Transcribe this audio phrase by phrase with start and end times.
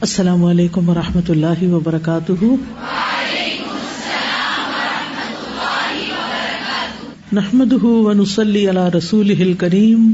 [0.00, 2.44] السلام علیکم و رحمۃ اللہ وبرکاتہ۔
[7.32, 10.12] نحمد ونسلی علی رسول کریم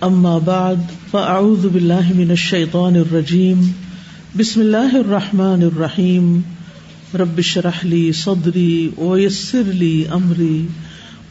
[0.00, 0.74] اما بعد،
[1.10, 3.62] فاعوذ باللہ من الشیطان الرجیم۔
[4.36, 6.40] بسم اللہ الرحمٰن الرحیم۔
[7.14, 10.66] ربش رحلی صدری ویسر لی امری۔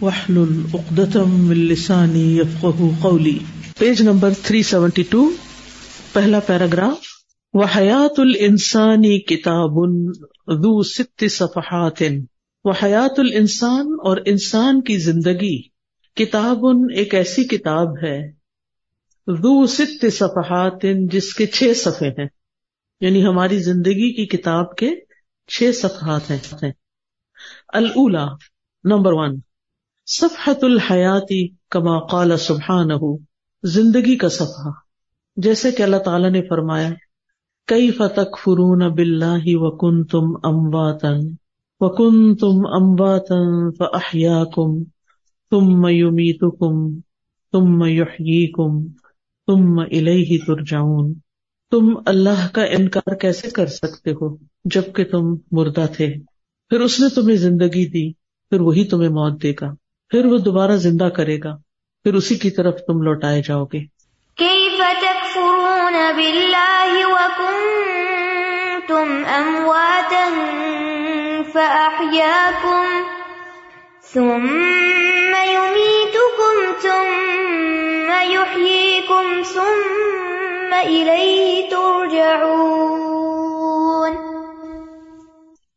[0.01, 3.39] وحل العقدم السانی یفقہ قولی۔
[3.77, 5.29] پیج نمبر 372
[6.13, 7.20] پہلا پیراگراف۔
[7.53, 9.71] و حیات السانی کتاب
[10.83, 12.03] ست صفحات
[12.63, 15.61] و حیات الانسان اور انسان کی زندگی.
[16.15, 18.31] کتاب ایک ایسی کتاب ہے.
[19.27, 22.27] دو ست صفحات جس کے چھ صفحے ہیں.
[23.01, 24.89] یعنی ہماری زندگی کی کتاب کے
[25.47, 26.71] چھ صفحات ہیں.
[27.73, 28.27] الا
[28.83, 29.39] نمبر ون.
[30.05, 32.89] صفحت الحیاتی کما قال سبحان
[33.63, 34.71] زندگی کا صفحہ.
[35.35, 36.89] جیسے کہ اللہ تعالیٰ نے فرمایا
[37.67, 41.17] کئی فتق فرون بلّہ وکن تم امواتن
[41.79, 44.83] وکن تم امواتن فحیا کم
[45.51, 46.99] تم میومیت کم
[47.51, 48.87] تم میحی کم
[49.47, 51.13] تم الہی ترجاؤن
[51.71, 56.13] تم اللہ کا انکار کیسے کر سکتے ہو جبکہ تم مردہ تھے؟
[56.69, 58.13] پھر اس نے تمہیں زندگی دی،
[58.49, 59.73] پھر وہی تمہیں موت دے گا۔
[60.09, 61.57] پھر وہ دوبارہ زندہ کرے گا۔
[62.03, 63.79] پھر اسی کی طرف تم لوٹائے جاؤ گے۔
[65.91, 70.25] تكفرون بالله وكنتم أمواتا
[71.53, 72.85] فأحياكم
[74.13, 83.11] ثم يميتكم ثم يحييكم ثم إليه ترجعون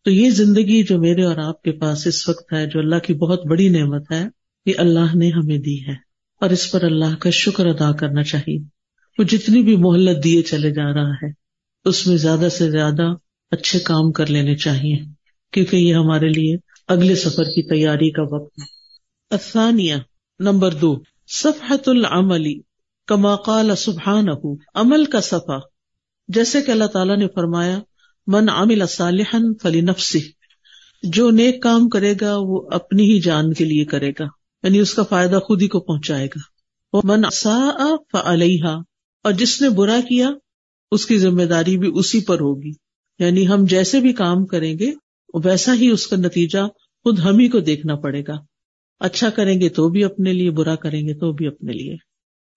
[0.04, 3.14] تو یہ زندگی جو میرے اور آپ کے پاس اس وقت ہے، جو اللہ کی
[3.14, 4.24] بہت بڑی نعمت ہے،
[4.66, 5.94] یہ اللہ نے ہمیں دی ہے
[6.40, 8.73] اور اس پر اللہ کا شکر ادا کرنا چاہیے۔
[9.18, 11.30] وہ جتنی بھی مہلت دیے چلے جا رہا ہے،
[11.84, 13.06] اس میں زیادہ سے زیادہ
[13.50, 14.96] اچھے کام کر لینے چاہیے،
[15.52, 16.56] کیونکہ یہ ہمارے لیے
[16.88, 18.64] اگلے سفر کی تیاری کا وقت ہے۔
[19.30, 19.94] افسانیہ
[20.40, 22.60] نمبر دو صفحت العملی
[23.06, 24.26] کما قال سبحان
[24.74, 25.58] عمل کا صفحہ۔
[26.28, 27.78] جیسے کہ اللہ تعالیٰ نے فرمایا،
[28.26, 30.20] من عامل صالحن فلی نفسی
[31.02, 34.24] جو نیک کام کرے گا، وہ اپنی ہی جان کے لیے کرے گا
[34.62, 36.40] یعنی اس کا فائدہ خود ہی کو پہنچائے گا۔
[37.04, 37.22] من
[38.12, 38.76] فعلیہ
[39.24, 40.30] اور جس نے برا کیا،
[40.90, 42.72] اس کی ذمہ داری بھی اسی پر ہوگی۔
[43.18, 44.92] یعنی ہم جیسے بھی کام کریں گے،
[45.34, 46.58] ویسا ہی اس کا نتیجہ
[47.04, 48.34] خود ہم ہی کو دیکھنا پڑے گا۔
[49.00, 51.96] اچھا کریں گے تو بھی اپنے لیے، برا کریں گے تو بھی اپنے لیے۔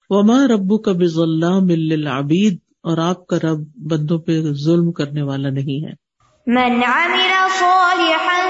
[0.10, 5.50] وما ربو کا بز اللہ عبید اور آپ کا رب بندوں پہ ظلم کرنے والا
[5.50, 5.92] نہیں ہے۔
[6.48, 8.50] من عمل صالحا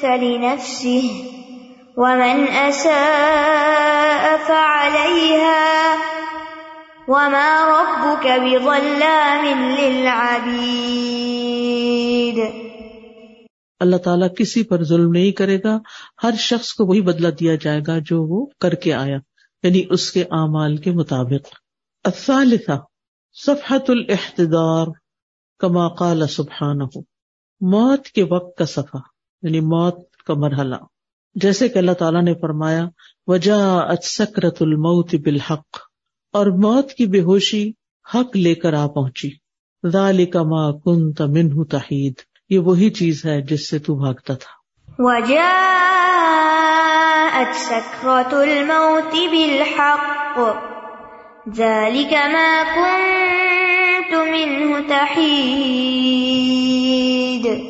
[0.00, 1.16] فلنفسه
[1.96, 5.94] ومن اساء فعليها
[7.08, 12.40] وما ربك بظلام للعبید
[13.80, 15.78] اللہ تعالیٰ کسی پر ظلم نہیں کرے گا،
[16.22, 19.16] ہر شخص کو وہی بدلہ دیا جائے گا جو وہ کر کے آیا
[19.62, 21.48] یعنی اس کے اعمال کے مطابق۔
[22.04, 22.80] الثالثہ
[23.32, 24.86] صفحت الاحتدار
[25.58, 26.84] کما قال سبحانہ۔
[27.60, 29.00] موت کے وقت کا صفحہ
[29.42, 30.76] یعنی موت کا مرحلہ۔
[31.34, 32.84] جیسے کہ اللہ تعالیٰ نے فرمایا
[33.26, 35.87] وجا سکرت الموت بالحق۔
[36.32, 37.72] اور موت کی بے ہوشی
[38.14, 42.14] حق لے کر آ پہنچی۔ کا ما کن تمن تحید۔
[42.50, 45.02] یہ وہی چیز ہے جس سے تو بھاگتا تھا۔
[48.32, 50.38] الموت بالحق۔
[51.56, 57.64] ذلك ما كنت منه تحید۔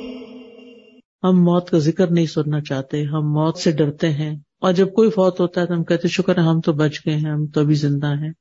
[1.23, 5.11] ہم موت کا ذکر نہیں سننا چاہتے ہم موت سے ڈرتے ہیں۔ اور جب کوئی
[5.11, 7.61] فوت ہوتا ہے تو ہم کہتے شکر ہے ہم تو بچ گئے ہیں ہم تو
[7.61, 8.33] ابھی زندہ ہیں۔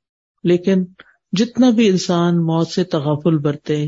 [0.48, 0.86] لیکن
[1.32, 3.86] جتنا بھی انسان موت سے تغافل برتے،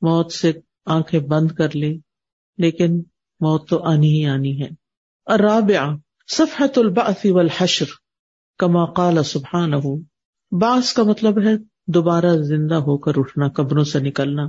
[0.00, 0.52] موت سے
[0.86, 1.96] آنکھیں بند کر لے،
[2.58, 2.98] لیکن
[3.40, 4.68] موت تو آنی ہی آنی ہے۔
[5.26, 5.94] الرابع
[6.28, 7.84] صفحت البعث والحشر،
[8.58, 9.76] کما قال سبحانہ۔
[10.50, 11.52] باس کا مطلب ہے
[11.86, 14.42] دوبارہ زندہ ہو کر اٹھنا، قبروں سے نکلنا۔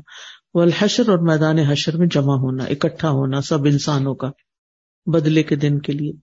[0.53, 4.31] والحشر اور میدان حشر میں جمع ہونا، اکٹھا ہونا، سب انسانوں کا
[5.05, 6.13] بدلے کے دن کے لیے۔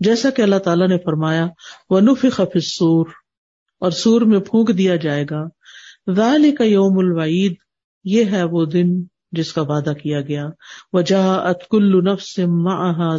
[0.00, 1.46] جیسا کہ اللہ تعالیٰ نے فرمایا
[1.90, 3.06] وہ نفی السور
[3.80, 5.44] اور سور میں پھونک دیا جائے گا۔
[6.12, 7.54] ذال کا یوم الوعید،
[8.04, 9.02] یہ ہے وہ دن
[9.32, 10.46] جس کا وعدہ کیا گیا۔
[10.92, 12.40] وجہ ات کل نفس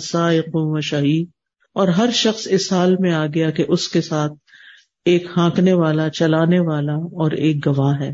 [0.01, 1.27] سائق و شہید۔
[1.73, 4.33] اور ہر شخص اس حال میں آ گیا کہ اس کے ساتھ
[5.05, 8.11] ایک ہانکنے والا، چلانے والا اور ایک گواہ ہے۔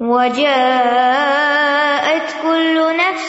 [0.00, 3.21] وجاءت كل نفس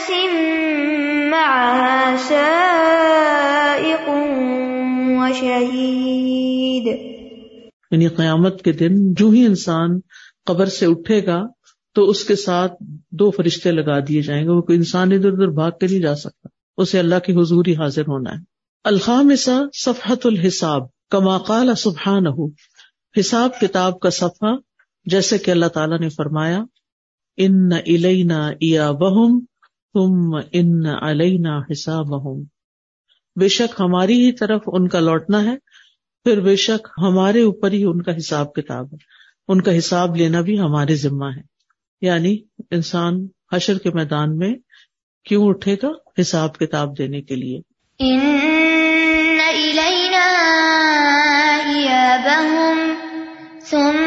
[5.31, 6.87] شهيد
[7.91, 9.99] یعنی قیامت کے دن جو ہی انسان
[10.45, 11.41] قبر سے اٹھے گا
[11.95, 12.73] تو اس کے ساتھ
[13.11, 16.15] دو فرشتے لگا دیے جائیں گے، وہ کوئی انسان ادھر ادھر بھاگ کے نہیں جا
[16.15, 18.43] سکتا، اسے اللہ کی حضور ہی حاضر ہونا ہے۔
[18.83, 22.27] الخامسہ صفحت الحساب، کما قال سبحان
[23.19, 24.55] حساب کتاب کا صفحہ،
[25.05, 26.63] جیسے کہ اللہ تعالیٰ نے فرمایا،
[27.37, 29.39] ان الینا ایا بہم
[29.95, 32.05] تم ان علینا حساب
[33.35, 35.55] بے شک ہماری ہی طرف ان کا لوٹنا ہے
[36.23, 38.97] پھر بے شک ہمارے اوپر ہی ان کا حساب کتاب ہے۔
[39.47, 41.41] ان کا حساب لینا بھی ہمارے ذمہ ہے۔
[42.01, 42.37] یعنی
[42.71, 44.53] انسان حشر کے میدان میں
[45.25, 47.61] کیوں اٹھے گا؟ حساب کتاب دینے کے لیے۔
[53.69, 53.97] ثم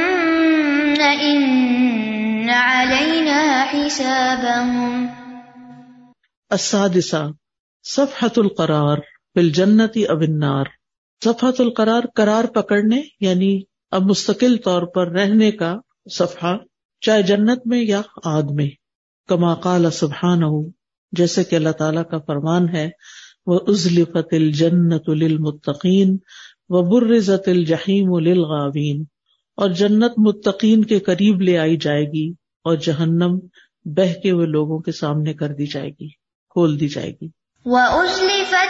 [2.51, 5.07] علينا حسابهم
[6.51, 7.31] السادسہ
[7.85, 8.97] صفحت القرار۔
[9.37, 10.65] فی الجنت اب النار
[11.25, 13.61] صفحت القرار، قرار پکڑنے یعنی
[13.91, 15.77] اب مستقل طور پر رہنے کا
[16.11, 16.57] صفحہ،
[17.01, 18.69] چاہے جنت میں یا آگ میں۔
[19.29, 20.71] کما قال سبحان
[21.13, 22.91] جیسے کہ اللہ تعالیٰ کا فرمان ہے
[23.47, 26.17] وہ ازلفت الجنت للمتقین
[26.69, 29.05] و برزت الجحیم للغاوین
[29.57, 32.33] اور جنت متقین کے قریب لے آئی جائے گی
[32.65, 33.39] اور جہنم
[33.85, 36.09] بہ کے ہوئے لوگوں کے سامنے کر دی جائے گی،
[36.51, 37.29] کھول دی جائے گی۔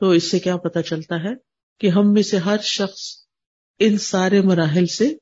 [0.00, 1.34] تو اس سے کیا پتا چلتا ہے
[1.80, 3.26] کہ ہم میں سے ہر شخص
[3.78, 5.14] ان سارے مراحل سے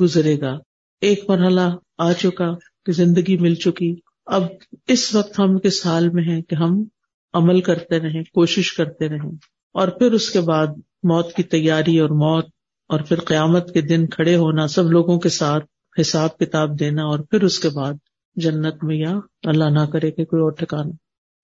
[0.00, 0.56] گزرے گا۔
[1.00, 2.50] ایک مرحلہ آ چکا
[2.86, 3.94] کہ زندگی مل چکی۔
[4.26, 4.42] اب
[4.86, 6.84] اس وقت ہم کس حال میں ہیں کہ ہم
[7.32, 9.30] عمل کرتے رہیں، کوشش کرتے رہیں۔
[9.72, 10.66] اور پھر اس کے بعد
[11.02, 12.46] موت کی تیاری اور موت
[12.88, 15.64] اور پھر قیامت کے دن کھڑے ہونا، سب لوگوں کے ساتھ
[16.00, 17.94] حساب کتاب دینا اور پھر اس کے بعد
[18.36, 20.90] جنت میں یا اللہ نہ کرے کہ کوئی اور ٹھکانا۔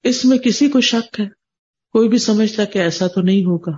[0.03, 1.27] اس میں کسی کو شک ہے،
[1.93, 3.73] کوئی بھی سمجھتا کہ ایسا تو نہیں ہوگا۔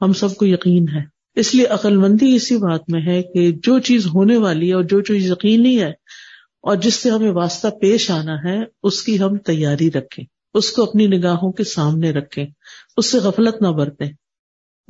[0.00, 1.00] ہم سب کو یقین ہے۔
[1.34, 4.82] اس لیے عقل مندی اسی بات میں ہے کہ جو چیز ہونے والی ہے اور
[4.82, 5.90] جو چیز یقینی ہے
[6.62, 10.82] اور جس سے ہمیں واسطہ پیش آنا ہے، اس کی ہم تیاری رکھیں۔ اس کو
[10.82, 12.46] اپنی نگاہوں کے سامنے رکھیں۔
[12.96, 14.10] اس سے غفلت نہ برتیں۔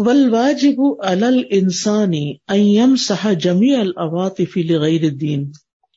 [0.06, 5.50] والواجب علی الانسانی ان یمسح جمیع العواطف لغیر الدین۔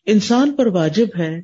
[0.05, 1.41] انسان پر واجب ہے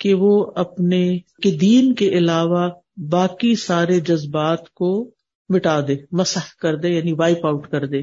[0.00, 5.10] کہ وہ اپنے کے دین کے علاوہ باقی سارے جذبات کو
[5.48, 8.02] مٹا دے، مسح کر دے یعنی وائپ آؤٹ کر دے۔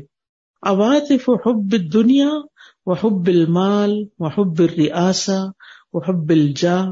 [0.63, 2.29] عواطف حب الدنیا
[2.85, 5.51] وحب المال وحب الرئاسہ
[5.94, 6.89] وحب الجاہ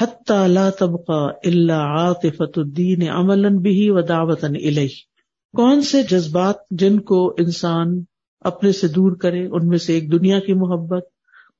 [0.00, 5.07] حتی لا تبقى الا عاطفة الدین عملا به ودعوتا الیہ۔
[5.56, 8.02] کون سے جذبات جن کو انسان
[8.40, 11.04] اپنے سے دور کرے؟ ان میں سے ایک دنیا کی محبت،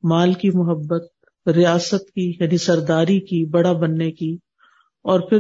[0.03, 1.03] مال کی محبت،
[1.49, 4.37] ریاست کی یعنی سرداری کی، بڑا بننے کی،
[5.03, 5.39] اور پھر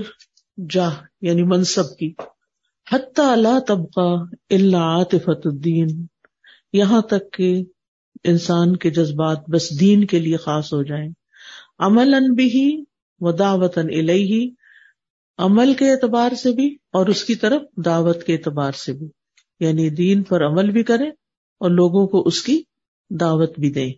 [0.70, 0.90] جاہ
[1.20, 2.14] یعنی منصب کی۔
[2.92, 6.06] حتی اللہ طبقہ اللہ عاطفت الدین۔
[6.72, 7.64] یہاں تک کہ
[8.24, 11.10] انسان کے جذبات بس دین کے لیے خاص ہو جائیں۔
[11.78, 12.84] عمل ان بھی
[13.20, 14.50] و دعوتن الہی
[15.38, 19.08] عمل کے اعتبار سے بھی اور اس کی طرف دعوت کے اعتبار سے بھی۔
[19.60, 21.08] یعنی دین پر عمل بھی کرے
[21.60, 22.62] اور لوگوں کو اس کی
[23.10, 23.90] دعوت بھی دے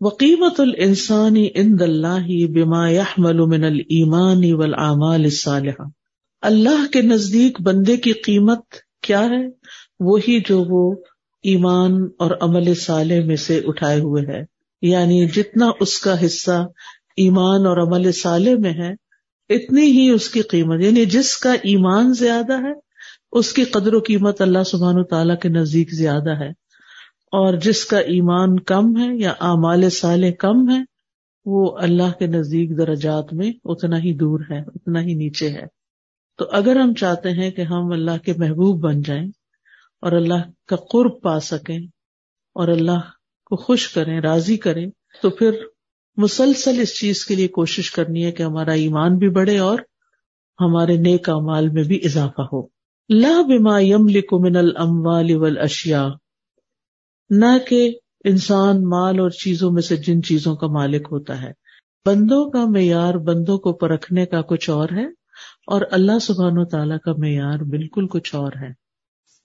[0.00, 5.82] وقیمت الانسانی عند اللہ بما يحمل من الایمان والعمال الصالحہ۔
[6.42, 8.60] اللہ کے نزدیک بندے کی قیمت
[9.02, 9.46] کیا ہے؟
[10.00, 10.92] وہی جو وہ
[11.42, 14.42] ایمان اور عمل صالح میں سے اٹھائے ہوئے ہے۔
[14.82, 16.66] یعنی جتنا اس کا حصہ
[17.16, 19.07] ایمان اور عمل صالح میں ہے
[19.48, 22.72] اتنی ہی اس کی قیمت یعنی جس کا ایمان زیادہ ہے،
[23.32, 26.48] اس کی قدر و قیمت اللہ سبحان و تعالیٰ کے نزدیک زیادہ ہے۔
[27.32, 30.82] اور جس کا ایمان کم ہے یا اعمال صالح کم ہے،
[31.46, 35.66] وہ اللہ کے نزدیک درجات میں اتنا ہی دور ہے، اتنا ہی نیچے ہے۔
[36.38, 39.28] تو اگر ہم چاہتے ہیں کہ ہم اللہ کے محبوب بن جائیں
[40.00, 41.78] اور اللہ کا قرب پا سکیں
[42.54, 43.00] اور اللہ
[43.46, 44.86] کو خوش کریں، راضی کریں،
[45.22, 45.50] تو پھر
[46.18, 49.78] مسلسل اس چیز کے لیے کوشش کرنی ہے کہ ہمارا ایمان بھی بڑھے اور
[50.60, 52.66] ہمارے نیک امال میں بھی اضافہ ہو۔
[53.08, 56.08] لا بما يملك من الاموال والاشیاء۔
[57.30, 61.52] نہ کہ انسان مال اور چیزوں میں سے جن چیزوں کا مالک ہوتا ہے۔
[62.06, 65.06] بندوں کا معیار بندوں کو پرکھنے کا کچھ اور ہے
[65.66, 68.88] اور اللہ سبحان و تعالیٰ کا معیار بالکل کچھ اور ہے۔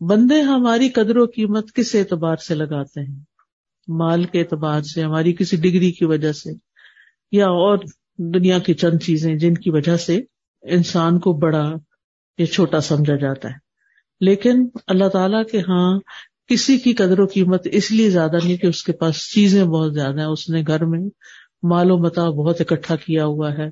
[0.05, 3.32] بندے ہماری قدر و قیمت کس اعتبار سے لگاتے ہیں؟
[3.87, 6.49] مال کے اعتبار سے، ہماری کسی ڈگری کی وجہ سے،
[7.31, 7.77] یا اور
[8.17, 10.21] دنیا کی چند چیزیں جن کی وجہ سے
[10.61, 11.73] انسان کو بڑا
[12.37, 13.53] یا چھوٹا سمجھا جاتا ہے۔
[14.21, 15.99] لیکن اللہ تعالی کے ہاں
[16.47, 19.93] کسی کی قدر و قیمت اس لیے زیادہ نہیں کہ اس کے پاس چیزیں بہت
[19.93, 20.99] زیادہ ہیں۔ اس نے گھر میں
[21.63, 23.69] مال و متا بہت اکٹھا کیا ہوا ہے۔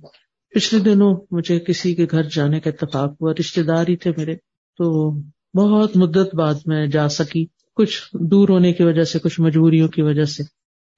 [0.56, 4.36] پچھلے دنوں مجھے کسی کے گھر جانے کا اتفاق ہوا رشتے دار ہی تھے میرے،
[4.78, 5.12] تو
[5.54, 7.46] بہت مدت بعد میں جا سکی۔
[7.82, 10.44] کچھ دور ہونے کی وجہ سے، کچھ مجبوریوں کی وجہ سے۔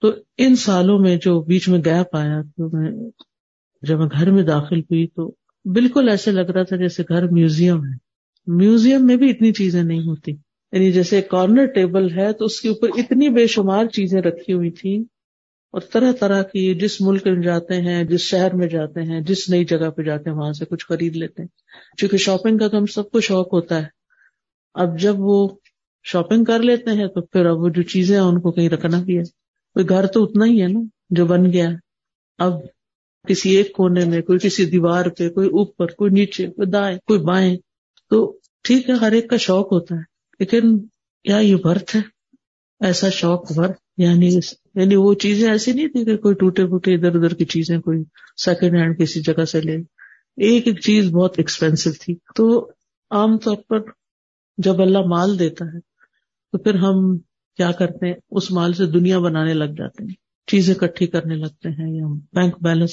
[0.02, 2.92] تو ان سالوں میں جو بیچ میں گیپ آیا تو میں
[3.82, 5.28] جب میں گھر میں داخل ہوئی تو
[5.66, 7.96] بالکل ایسے لگ رہا تھا جیسے گھر میوزیم ہے۔
[8.48, 10.32] میوزیم میں بھی اتنی چیزیں نہیں ہوتی۔
[10.72, 14.72] یعنی جیسے کارنر ٹیبل ہے تو اس کے اوپر اتنی بے شمار چیزیں رکھی ہوئی
[14.72, 14.98] تھی
[15.72, 19.50] اور طرح طرح کی، جس ملک میں جاتے ہیں، جس شہر میں جاتے ہیں، جس
[19.50, 21.50] نئی جگہ پہ جاتے ہیں، وہاں سے کچھ خرید لیتے ہیں۔
[21.98, 23.88] چونکہ شاپنگ کا تو ہم سب کو شوق ہوتا ہے۔
[24.74, 25.50] اب جب وہ
[26.04, 29.04] شاپنگ کر لیتے ہیں تو پھر اب وہ جو چیزیں ہیں ان کو کہیں رکھنا
[29.04, 29.24] بھی ہے۔
[29.74, 30.80] کوئی گھر تو اتنا ہی ہے نا
[31.10, 31.76] جو بن گیا۔ ہے
[32.38, 32.54] اب
[33.28, 37.20] کسی ایک کونے میں، کوئی کسی دیوار پہ، کوئی اوپر، کوئی نیچے، کوئی دائیں، کوئی
[37.20, 37.58] بائیں۔
[38.10, 40.02] تو ٹھیک ہے، ہر ایک کا شوق ہوتا ہے۔
[40.40, 40.80] لیکن
[41.24, 42.02] کیا یہ برتھ ہے؟
[42.80, 44.40] ایسا شوق برتھ یعنی
[44.76, 48.04] یعنی وہ چیزیں ایسی نہیں تھی کہ کوئی ٹوٹے پھوٹے ادھر ادھر کی چیزیں کوئی
[48.38, 49.76] سیکنڈ ہینڈ کسی جگہ سے لے۔
[50.38, 52.72] ایک ایک چیز بہت ایکسپینسو تھی۔ تو
[53.12, 53.80] عام طور پر
[54.58, 55.93] جب اللہ مال دیتا ہے
[56.54, 57.18] تو پھر ہم
[57.58, 60.14] کیا کرتے ہیں؟ اس مال سے دنیا بنانے لگ جاتے ہیں۔
[60.48, 62.92] چیزیں اکٹھی کرنے لگتے ہیں یا بینک بیلنس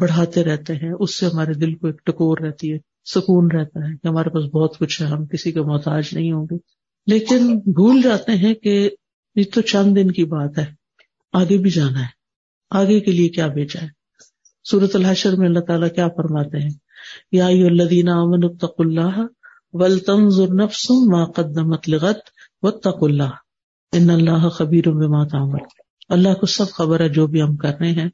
[0.00, 3.96] بڑھاتے رہتے ہیں۔ اس سے ہمارے دل کو ایک ٹکور رہتی ہے، سکون رہتا ہے
[3.96, 6.56] کہ ہمارے پاس بہت کچھ ہے، ہم کسی کے محتاج نہیں ہوں گے۔
[7.06, 8.90] لیکن بھول جاتے ہیں کہ
[9.36, 10.64] یہ تو چند دن کی بات ہے،
[11.32, 12.22] آگے بھی جانا ہے۔
[12.70, 13.88] آگے کے لیے کیا بیچا ہے؟
[14.64, 16.70] سورت الحشر میں اللہ تعالیٰ کیا فرماتے ہیں؟
[17.32, 19.26] یا الذین امن اتق اللہ
[19.72, 20.48] ول تنظر
[21.12, 22.18] ما قدمت لغت
[22.62, 23.32] واتق اللہ،
[23.92, 25.64] ان اللہ خبیر بما تعمل
[26.08, 28.08] اللہ کو سب خبر ہے جو بھی ہم کر رہے ہیں۔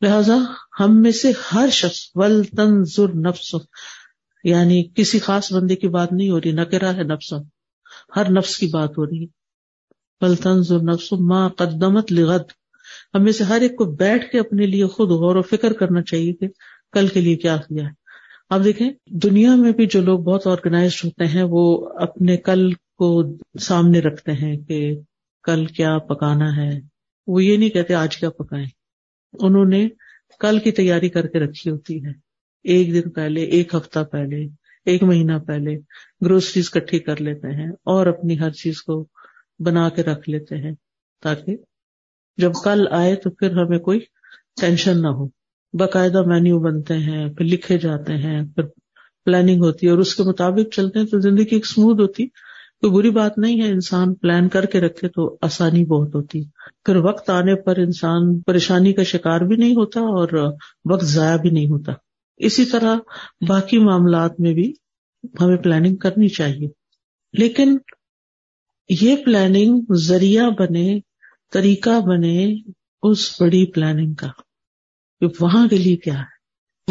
[0.00, 0.36] لہذا
[0.80, 3.54] ہم میں سے ہر شخص، ول تنظر نفس
[4.44, 7.32] یعنی کسی خاص بندے کی بات نہیں ہو رہی نہ ہے نفس
[8.16, 9.26] ہر نفس کی بات ہو رہی ہے۔
[10.20, 12.52] ول تنظر نفس ما قدمت لغت
[13.14, 16.32] ہمیں سے ہر ایک کو بیٹھ کے اپنے لیے خود غور و فکر کرنا چاہیے
[16.32, 16.46] کہ
[16.92, 17.90] کل کے لیے کیا کیا ہے۔
[18.50, 23.36] آپ دیکھیں، دنیا میں بھی جو لوگ بہت آرگنائز ہوتے ہیں، وہ اپنے کل کو
[23.60, 24.96] سامنے رکھتے ہیں کہ
[25.42, 26.80] کل کیا پکانا ہے۔
[27.26, 28.66] وہ یہ نہیں کہتے آج کیا پکائیں۔
[29.32, 29.88] انہوں نے
[30.40, 32.10] کل کی تیاری کر کے رکھی ہوتی ہے۔
[32.64, 34.36] ایک دن پہلے، ایک ہفتہ پہلے،
[34.86, 35.76] ایک مہینہ پہلے
[36.24, 39.08] گروسریز کٹھی کر لیتے ہیں اور اپنی ہر چیز کو
[39.58, 40.74] بنا کے رکھ لیتے ہیں
[41.22, 41.56] تاکہ
[42.36, 44.00] جب کل آئے تو پھر ہمیں کوئی
[44.60, 45.26] ٹینشن نہ ہو۔
[45.72, 48.62] باقاعدہ مینیو بنتے ہیں، پھر لکھے جاتے ہیں، پھر
[49.24, 52.26] پلاننگ ہوتی ہے اور اس کے مطابق چلتے ہیں تو زندگی ایک اسموتھ ہوتی۔
[52.82, 56.44] کوئی بری بات نہیں ہے انسان پلان کر کے رکھے تو آسانی بہت ہوتی
[56.84, 60.52] پھر وقت آنے پر انسان پریشانی کا شکار بھی نہیں ہوتا اور
[60.90, 61.92] وقت ضائع بھی نہیں ہوتا۔
[62.36, 62.96] اسی طرح
[63.48, 64.72] باقی معاملات میں بھی
[65.40, 66.68] ہمیں پلاننگ کرنی چاہیے۔
[67.32, 67.78] لیکن
[68.88, 71.00] یہ پلاننگ ذریعہ بنے،
[71.52, 72.54] طریقہ بنے
[73.02, 74.28] اس بڑی پلاننگ کا۔
[75.20, 76.42] کہ وہاں کے لیے کیا ہے؟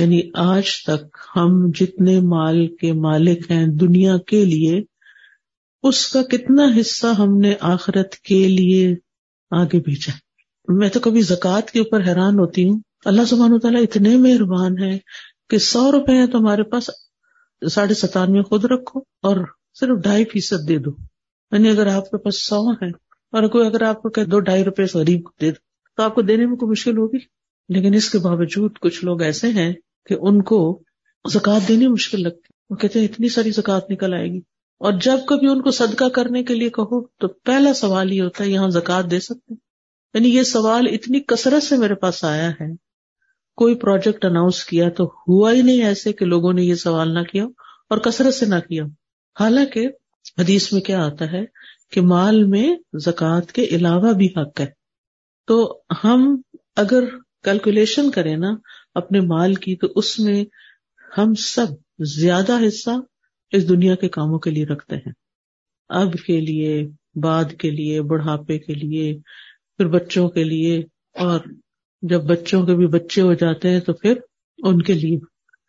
[0.01, 4.83] یعنی آج تک ہم جتنے مال کے مالک ہیں دنیا کے لیے
[5.83, 8.95] اس کا کتنا حصہ ہم نے آخرت کے لیے
[9.51, 10.11] آگے بھیجا
[10.67, 14.97] میں تو کبھی زکوٰۃ کے اوپر حیران ہوتی ہوں۔ اللہ سبحانہ تعالیٰ اتنے مہربان ہے
[15.49, 16.89] کہ سو روپے ہیں تو ہمارے پاس
[17.71, 19.37] ساڑھے ستانوے خود رکھو اور
[19.73, 20.91] صرف ڈھائی فیصد دے دو۔
[21.51, 22.89] یعنی اگر آپ کے پاس سو ہے
[23.33, 25.59] اور کوئی اگر آپ کو کہ دو ڈھائی روپے غریب کو دے دو،
[25.97, 27.17] تو آپ کو دینے میں کوئی مشکل ہوگی؟
[27.69, 29.73] لیکن اس کے باوجود کچھ لوگ ایسے ہیں
[30.05, 30.81] کہ ان کو
[31.31, 34.39] زکوٰۃ دینی مشکل لگتی وہ کہتے ہیں اتنی ساری زکوٰۃ نکل آئے گی۔
[34.81, 38.43] اور جب کبھی ان کو صدقہ کرنے کے لیے کہو تو پہلا سوال یہ ہوتا
[38.43, 39.53] ہے، یہاں زکوٰۃ دے سکتے
[40.13, 42.73] یعنی یہ سوال اتنی کثرت سے میرے پاس آیا ہے۔
[43.57, 47.23] کوئی پروجیکٹ اناؤنس کیا تو ہوا ہی نہیں ایسے کہ لوگوں نے یہ سوال نہ
[47.23, 47.43] کیا
[47.89, 48.83] اور کثرت سے نہ کیا
[49.37, 49.87] حالانکہ
[50.39, 51.43] حدیث میں کیا آتا ہے
[51.91, 54.65] کہ مال میں زکوٰۃ کے علاوہ بھی حق ہے۔
[55.47, 56.41] تو ہم
[56.75, 57.05] اگر
[57.43, 58.53] کیلکولیشن کریں نا
[58.95, 60.43] اپنے مال کی تو اس میں
[61.17, 61.67] ہم سب
[61.99, 62.89] زیادہ حصہ
[63.51, 65.11] اس دنیا کے کاموں کے لیے رکھتے ہیں۔
[65.89, 69.17] اب کے لیے، بعد کے لیے، بڑھاپے کے لیے،
[69.77, 70.83] پھر بچوں کے لیے،
[71.19, 71.39] اور
[72.01, 74.13] جب بچوں کے بھی بچے ہو جاتے ہیں تو پھر
[74.57, 75.19] ان کے لیے۔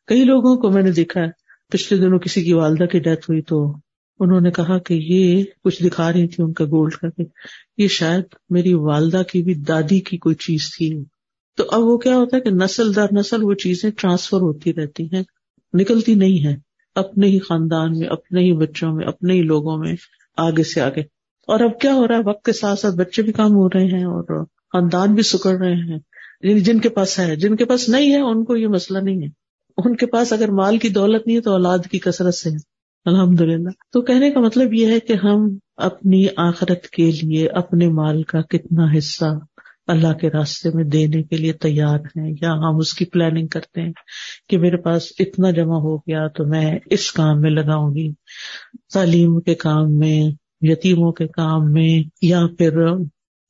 [0.06, 1.26] کئی لوگوں کو میں نے دیکھا ہے،
[1.68, 3.76] پچھلے دنوں کسی کی والدہ کی ڈیتھ ہوئی تو
[4.20, 7.22] انہوں نے کہا کہ یہ کچھ دکھا رہی تھی ان کا گولڈ کر کے۔
[7.78, 11.04] یہ شاید میری والدہ کی بھی دادی کی کوئی چیز تھی۔
[11.56, 15.04] تو اب وہ کیا ہوتا ہے کہ نسل در نسل وہ چیزیں ٹرانسفر ہوتی رہتی
[15.04, 15.22] ہیں،
[15.72, 19.94] نکلتی نہیں ہے اپنے ہی خاندان میں، اپنے ہی بچوں میں، اپنے ہی لوگوں میں
[20.36, 21.00] آگے سے آگے۔
[21.46, 23.84] اور اب کیا ہو رہا ہے؟ وقت کے ساتھ ساتھ بچے بھی کام ہو رہے
[23.84, 25.98] ہیں اور خاندان بھی سکڑ رہے ہیں۔
[26.42, 29.22] یعنی جن کے پاس ہے، جن کے پاس نہیں ہے، ان کو یہ مسئلہ نہیں
[29.22, 29.28] ہے۔
[29.76, 32.56] ان کے پاس اگر مال کی دولت نہیں ہے تو اولاد کی کثرت سے ہے۔
[33.04, 37.88] الحمد للہ تو کہنے کا مطلب یہ ہے کہ ہم اپنی آخرت کے لیے اپنے
[37.88, 39.24] مال کا کتنا حصہ
[39.92, 43.80] اللہ کے راستے میں دینے کے لیے تیار ہیں یا ہم اس کی پلاننگ کرتے
[43.80, 43.92] ہیں
[44.48, 48.12] کہ میرے پاس اتنا جمع ہو گیا تو میں اس کام میں لگاؤں گی۔
[48.94, 50.20] تعلیم کے کام میں،
[50.60, 52.78] یتیموں کے کام میں، یا پھر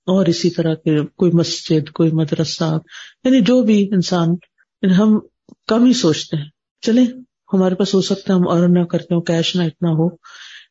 [0.07, 2.79] اور اسی طرح کے کوئی مسجد، کوئی مدرسہ
[3.25, 4.29] یعنی جو بھی انسان
[4.83, 5.19] یعنی ہم
[5.69, 6.49] کم ہی سوچتے ہیں۔
[6.83, 7.03] چلے
[7.53, 10.09] ہمارے پاس ہو سکتا ہے، ہم اور نہ کرتے ہو کیش نہ اتنا ہو،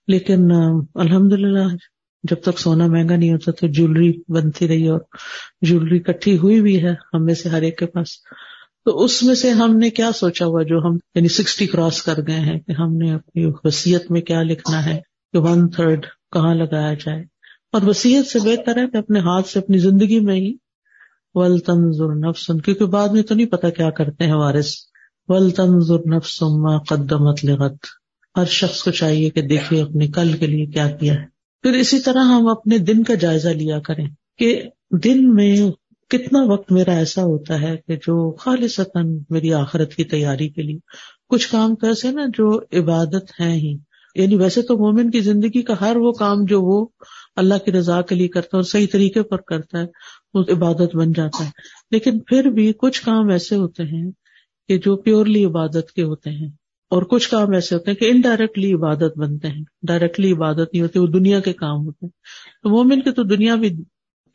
[0.08, 0.52] لیکن
[0.96, 1.68] الحمد للہ
[2.24, 5.00] جب تک سونا مہنگا نہیں ہوتا تو جیولری بنتی رہی اور
[5.62, 8.08] جیولری کٹھی ہوئی بھی ہے ہم میں سے ہر ایک کے پاس۔
[8.86, 12.20] تو اس میں سے ہم نے کیا سوچا ہوا جو ہم یعنی سکسٹی کراس کر
[12.28, 15.00] گئے ہیں کہ ہم نے اپنی وسیعت میں کیا لکھنا ہے
[15.34, 17.24] کہ ون تھرڈ کہاں لگایا جائے۔
[17.72, 20.54] اور وسیعت سے بہتر ہے کہ اپنے ہاتھ سے اپنی زندگی میں ہی
[21.34, 24.74] ول تنظر نفسن، کیونکہ بعد میں تو نہیں پتا کیا کرتے ہیں وارث۔
[25.28, 27.76] ول تنظر نفسما قدمت لغت
[28.38, 31.31] ہر شخص کو چاہیے کہ دیکھے اپنے کل کے لیے کیا کیا ہے۔
[31.62, 34.64] پھر اسی طرح ہم اپنے دن کا جائزہ لیا کریں کہ
[35.04, 35.58] دن میں
[36.10, 38.80] کتنا وقت میرا ایسا ہوتا ہے کہ جو خالص
[39.30, 40.78] میری آخرت کی تیاری کے لیے
[41.30, 43.78] کچھ کام تو ایسے نا جو عبادت ہے ہی۔
[44.16, 46.88] یعنی ویسے تو مومن کی زندگی کا ہر وہ کام جو وہ
[47.36, 49.86] اللہ کی رضا کے لیے کرتا ہے اور صحیح طریقے پر کرتا ہے،
[50.34, 51.50] وہ عبادت بن جاتا ہے۔
[51.92, 54.12] لیکن پھر بھی کچھ کام ایسے ہوتے ہیں
[54.68, 56.50] کہ جو پیورلی عبادت کے ہوتے ہیں۔
[56.92, 61.00] اور کچھ کام ایسے ہوتے ہیں کہ انڈائریکٹلی عبادت بنتے ہیں ڈائریکٹلی عبادت نہیں ہوتی،
[61.00, 62.12] وہ دنیا کے کام ہوتے ہیں۔
[62.64, 63.84] تو مومن کے تو دنیا بھی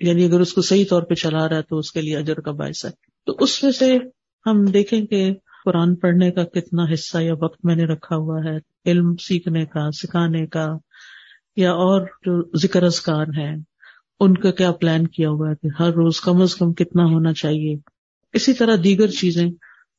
[0.00, 2.34] یعنی اگر اس کو صحیح طور پہ چلا رہا ہے تو اس کے لیے اجر
[2.34, 2.90] کا باعث ہے۔
[3.26, 3.98] تو اس میں سے
[4.46, 5.34] ہم دیکھیں کہ
[5.64, 9.90] قرآن پڑھنے کا کتنا حصہ یا وقت میں نے رکھا ہوا ہے، علم سیکھنے کا،
[9.90, 10.68] سکھانے کا،
[11.56, 13.56] یا اور جو ذکر ازکار ہیں،
[14.20, 17.32] ان کا کیا پلان کیا ہوا ہے کہ ہر روز کم از کم کتنا ہونا
[17.32, 17.76] چاہیے۔
[18.32, 19.50] اسی طرح دیگر چیزیں،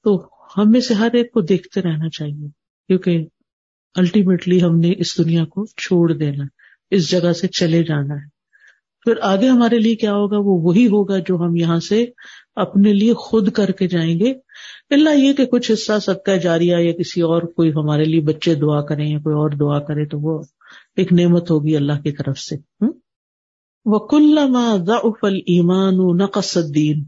[0.03, 2.47] تو ہم میں سے ہر ایک کو دیکھتے رہنا چاہیے،
[2.87, 3.25] کیونکہ
[3.95, 6.43] الٹیمیٹلی ہم نے اس دنیا کو چھوڑ دینا،
[6.91, 8.25] اس جگہ سے چلے جانا ہے۔
[9.05, 12.05] پھر آگے ہمارے لیے کیا ہوگا؟ وہ وہی ہوگا جو ہم یہاں سے
[12.55, 14.33] اپنے لیے خود کر کے جائیں گے۔
[14.89, 18.81] اللہ یہ کہ کچھ حصہ سب جاری یا کسی اور کوئی ہمارے لیے بچے دعا
[18.81, 20.41] کریں یا کوئی اور دعا کرے، تو وہ
[20.95, 22.55] ایک نعمت ہوگی اللہ کی طرف سے۔
[23.85, 24.39] وہ کل
[24.85, 27.03] ضعف ایمان نقص الدین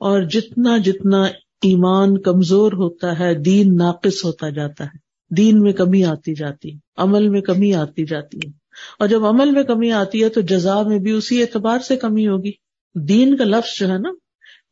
[0.00, 1.24] اور جتنا جتنا
[1.62, 7.28] ایمان کمزور ہوتا ہے، دین ناقص ہوتا جاتا ہے۔ دین میں کمی آتی جاتی، عمل
[7.28, 8.50] میں کمی آتی جاتی ہے۔
[8.98, 12.28] اور جب عمل میں کمی آتی ہے تو جزا میں بھی اسی اعتبار سے کمی
[12.28, 12.50] ہوگی۔
[12.94, 14.10] دین کا لفظ جو ہے نا،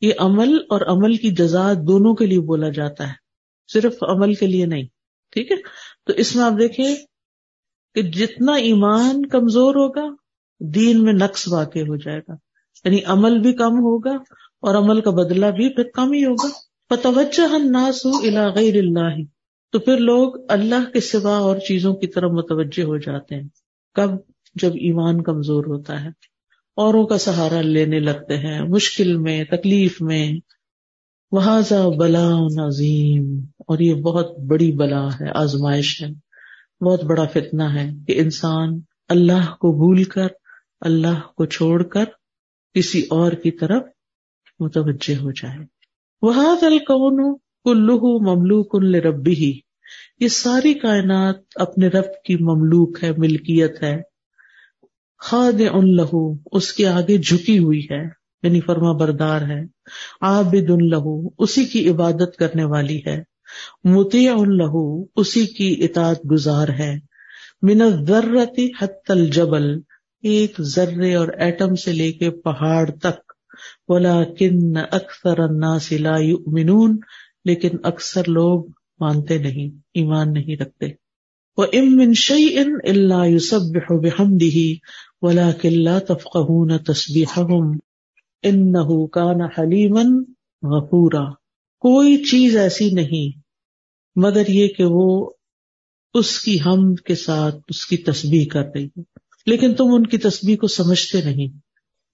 [0.01, 3.13] یہ عمل اور عمل کی جزا دونوں کے لیے بولا جاتا ہے۔
[3.73, 4.83] صرف عمل کے لیے نہیں،
[5.31, 5.57] ٹھیک ہے؟
[6.07, 6.95] تو اس میں آپ دیکھیں
[7.95, 10.15] کہ جتنا ایمان کمزور ہوگا،
[10.61, 12.33] دین میں نقص واقع ہو جائے گا۔
[12.85, 14.17] یعنی عمل بھی کم ہوگا
[14.61, 19.23] اور عمل کا بدلہ بھی پھر کم ہی ہوگا۔ فتوجہ الناس الى غیر اللہ،
[19.73, 23.49] تو پھر لوگ اللہ کے سوا اور چیزوں کی طرف متوجہ ہو جاتے ہیں۔
[23.95, 24.11] کب؟
[24.55, 26.09] جب ایمان کمزور ہوتا ہے۔
[26.77, 30.33] اوروں کا سہارا لینے لگتے ہیں۔ مشکل میں، تکلیف میں۔
[31.33, 31.63] وہاں
[31.97, 32.31] بلا
[32.67, 36.09] عظیم اور یہ بہت بڑی بلا ہے، آزمائش ہے۔
[36.85, 40.27] بہت بڑا فتنہ ہے کہ انسان اللہ کو بھول کر،
[40.81, 42.05] اللہ کو چھوڑ کر
[42.75, 43.83] کسی اور کی طرف
[44.61, 45.76] متوجہ ہو جائے۔
[46.23, 49.59] الکون کلو مملوک ان ربی ہی
[50.21, 54.03] یہ ساری کائنات اپنے رب کی مملوک ہے، ملکیت ہے۔
[55.19, 58.09] خاد ان لہو اس کے آگے جھکی ہوئی ہے
[58.43, 59.61] یعنی فرما بردار ہے۔
[60.21, 63.23] عابد ان لہو اسی کی عبادت کرنے والی ہے۔
[63.85, 66.99] متی ان لہو اسی کی اطاعت گزار ہے۔
[67.63, 69.81] من ذرتی حت الجبل،
[70.23, 73.26] ایک ذرے اور ایٹم سے لے کے پہاڑ تک۔
[73.89, 75.49] بولا کن اکثر
[75.99, 76.97] لا يؤمنون
[77.45, 78.65] لیکن اکثر لوگ
[79.01, 80.87] مانتے نہیں، ایمان نہیں رکھتے۔
[81.57, 84.59] وہ ام شعی ان اللہ یوسب بحمدہ
[85.21, 87.79] ولا کلّا تفقہون تسبیحہم
[88.43, 90.03] انہو کان حلیما
[90.63, 91.31] غفورا۔
[91.81, 93.39] کوئی چیز ایسی نہیں،
[94.17, 95.31] مگر یہ کہ وہ
[96.15, 99.01] اس کی حمد کے ساتھ اس کی تسبیح کر رہی ہے۔
[99.47, 101.66] لیکن تم ان کی تسبیح کو سمجھتے نہیں۔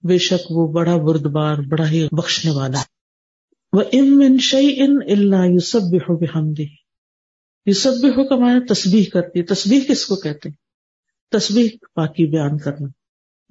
[0.03, 2.93] بے شک وہ بڑا بردبار، بڑا ہی بخشنے والا ہے۔
[3.73, 6.65] وہ ام شعی ان اللہ یوسب ہو بحمدی
[7.65, 10.55] یوسب ہو کا معنی تصبیح کرتی ہے۔ تصبیح کس کو کہتے ہیں؟
[11.31, 12.87] تصبیح پاکی بیان کرنا۔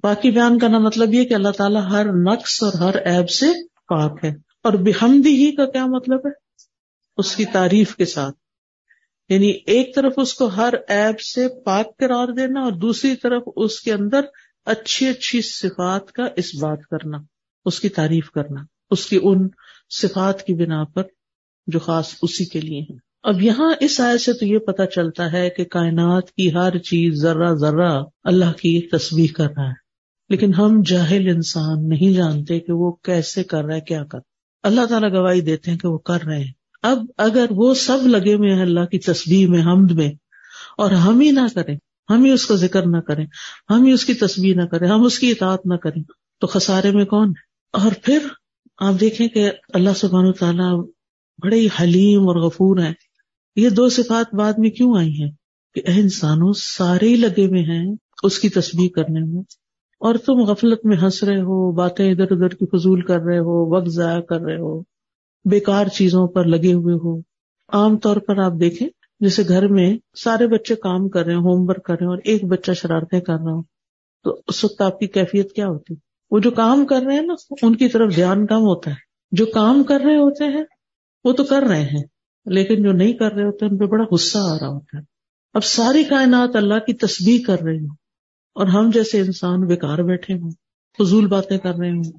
[0.03, 4.25] پاکی بیان کرنا مطلب یہ کہ اللہ تعالیٰ ہر نقص اور ہر عیب سے پاک
[4.25, 4.29] ہے۔
[4.63, 6.31] اور بحمدی ہی کا کیا مطلب ہے؟
[7.17, 8.35] اس کی تعریف کے ساتھ۔
[9.29, 13.81] یعنی ایک طرف اس کو ہر عیب سے پاک قرار دینا اور دوسری طرف اس
[13.81, 14.21] کے اندر
[14.65, 17.17] اچھی اچھی صفات کا اس بات کرنا،
[17.65, 19.47] اس کی تعریف کرنا، اس کی ان
[19.89, 21.03] صفات کی بنا پر
[21.67, 25.31] جو خاص اسی کے لیے ہیں۔ اب یہاں اس آئے سے تو یہ پتا چلتا
[25.31, 29.83] ہے کہ کائنات کی ہر چیز ذرہ ذرہ اللہ کی تصویر کر رہا ہے۔
[30.29, 34.19] لیکن ہم جاہل انسان نہیں جانتے کہ وہ کیسے کر رہا ہے، کیا کر
[34.63, 38.33] اللہ تعالیٰ گواہی دیتے ہیں کہ وہ کر رہے ہیں۔ اب اگر وہ سب لگے
[38.33, 40.11] ہوئے ہیں اللہ کی تصویر میں، حمد میں،
[40.77, 41.77] اور ہم ہی نہ کریں
[42.09, 43.25] ہم ہی اس کا ذکر نہ کریں،
[43.69, 46.03] ہم ہی اس کی تصویر نہ کریں، ہم اس کی اطاعت نہ کریں۔
[46.39, 48.19] تو خسارے میں کون ہے؟ اور پھر
[48.77, 50.83] آپ دیکھیں کہ اللہ سبحانہ تعالیٰ
[51.43, 52.93] بڑے ہی حلیم اور غفور ہیں۔
[53.55, 55.31] یہ دو صفات بعد میں کیوں آئی ہیں؟
[55.73, 59.41] کہ اے انسانوں، سارے ہی لگے ہوئے ہیں اس کی تصویر کرنے میں۔
[59.99, 63.75] اور تم غفلت میں ہنس رہے ہو، باتیں ادھر ادھر کی فضول کر رہے ہو،
[63.75, 64.81] وقت ضائع کر رہے ہو،
[65.45, 67.19] بیکار چیزوں پر لگے ہوئے ہو۔
[67.73, 68.89] عام طور پر آپ دیکھیں
[69.23, 72.17] جیسے گھر میں سارے بچے کام کر رہے ہیں ہوم ورک کر رہے ہیں اور
[72.23, 73.61] ایک بچہ شرارتیں کر رہا ہو
[74.25, 75.93] تو اس وقت آپ کی کیفیت کیا ہوتی؟
[76.31, 78.95] وہ جو کام کر رہے ہیں نا، ان کی طرف دھیان کم ہوتا ہے۔
[79.31, 80.63] جو کام کر رہے ہوتے ہیں،
[81.25, 82.03] وہ تو کر رہے ہیں،
[82.45, 85.03] لیکن جو نہیں کر رہے ہوتے، ان پہ بڑا غصہ آ رہا ہوتا ہے۔
[85.55, 87.95] اب ساری کائنات اللہ کی تصویر کر رہی ہوں،
[88.55, 90.51] اور ہم جیسے انسان بیکار بیٹھے ہوں،
[90.99, 92.11] فضول باتیں کر رہے ہوں،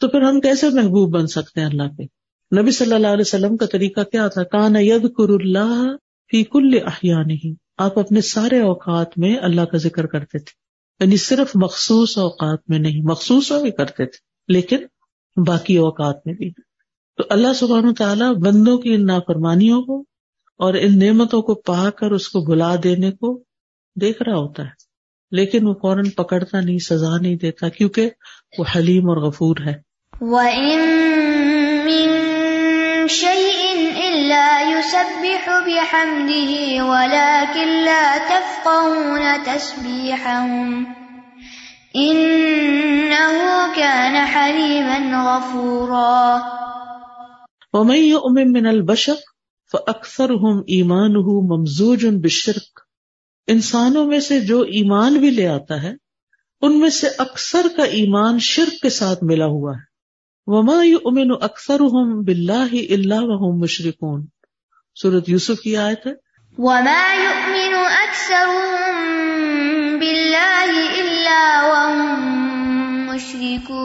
[0.00, 2.04] تو پھر ہم کیسے محبوب بن سکتے ہیں اللہ کے؟
[2.52, 5.96] نبی صلی اللہ علیہ وسلم کا طریقہ کیا تھا؟ کان ید کر اللہ
[6.30, 10.60] فی کل احیا نہیں آپ اپنے سارے اوقات میں اللہ کا ذکر کرتے تھے۔
[11.04, 14.76] یعنی صرف مخصوص اوقات میں نہیں، مخصوص بھی کرتے تھے، لیکن
[15.46, 16.50] باقی اوقات میں بھی۔
[17.16, 20.00] تو اللہ سبحانہ تعالیٰ بندوں کی ان نافرمانیوں کو
[20.58, 23.42] اور ان نعمتوں کو پا کر اس کو بلا دینے کو
[24.00, 24.70] دیکھ رہا ہوتا ہے،
[25.30, 28.10] لیکن وہ فوراً پکڑتا نہیں، سزا نہیں دیتا، کیونکہ
[28.58, 29.90] وہ حلیم اور غفور ہے۔
[47.72, 49.14] ومن يؤمن من البشر
[49.72, 52.80] فاكثرهم ايمانه ممزوج بالشرك.
[53.46, 55.92] انسانوں میں سے جو ایمان بھی لے آتا ہے،
[56.62, 59.90] ان میں سے اکثر کا ایمان شرک کے ساتھ ملا ہوا ہے.
[60.46, 64.39] وما يؤمن اکثرهم بالله الا وهم مشركون.
[64.94, 66.12] سورۃ یوسف کی آیت ہے۔
[66.58, 68.88] وما يؤمن اکثرهم
[69.98, 72.18] بالله الا وهم
[73.06, 73.80] مشركون۔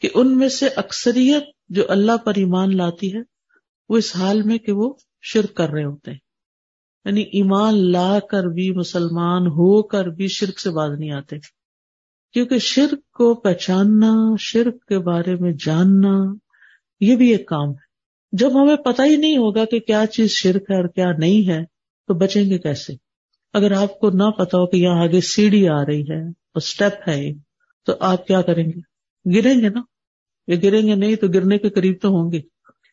[0.00, 3.20] کہ ان میں سے اکثریت جو اللہ پر ایمان لاتی ہے
[3.88, 6.18] وہ اس حال میں کہ وہ شرک کر رہے ہوتے ہیں۔
[7.04, 11.36] یعنی ایمان لا کر بھی مسلمان ہو کر بھی شرک سے باز نہیں آتے۔
[12.32, 16.34] کیونکہ شرک کو پہچاننا شرک کے بارے میں جاننا
[17.00, 17.90] یہ بھی ایک کام ہے۔
[18.32, 21.64] جب ہمیں پتہ ہی نہیں ہوگا کہ کیا چیز شرک ہے اور کیا نہیں ہے،
[22.08, 22.92] تو بچیں گے کیسے؟
[23.52, 27.08] اگر آپ کو نہ پتا ہو کہ یہاں آگے سیڑھی آ رہی ہے اور اسٹیپ
[27.08, 27.32] ہے
[27.86, 28.80] تو آپ کیا کریں گے؟
[29.34, 29.82] گریں گے نا؟
[30.46, 32.40] یا گریں گے نہیں تو گرنے کے قریب تو ہوں گے،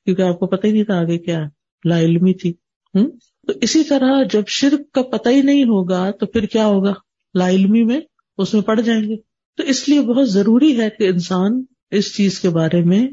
[0.06, 1.46] کیونکہ آپ کو پتہ ہی نہیں تھا آگے کیا ہے۔
[1.90, 2.52] لا علمی تھی۔
[2.96, 3.12] ہوں
[3.48, 6.94] تو اسی طرح جب شرک کا پتہ ہی نہیں ہوگا تو پھر کیا ہوگا؟
[7.34, 8.00] لا علمی میں
[8.38, 9.16] اس میں پڑ جائیں گے۔
[9.58, 13.08] تو اس لیے بہت ضروری ہے کہ انسان اس چیز کے بارے میں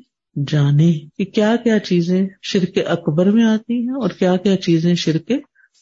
[0.47, 5.33] جانے کہ کیا کیا چیزیں شرک اکبر میں آتی ہیں اور کیا کیا چیزیں شرک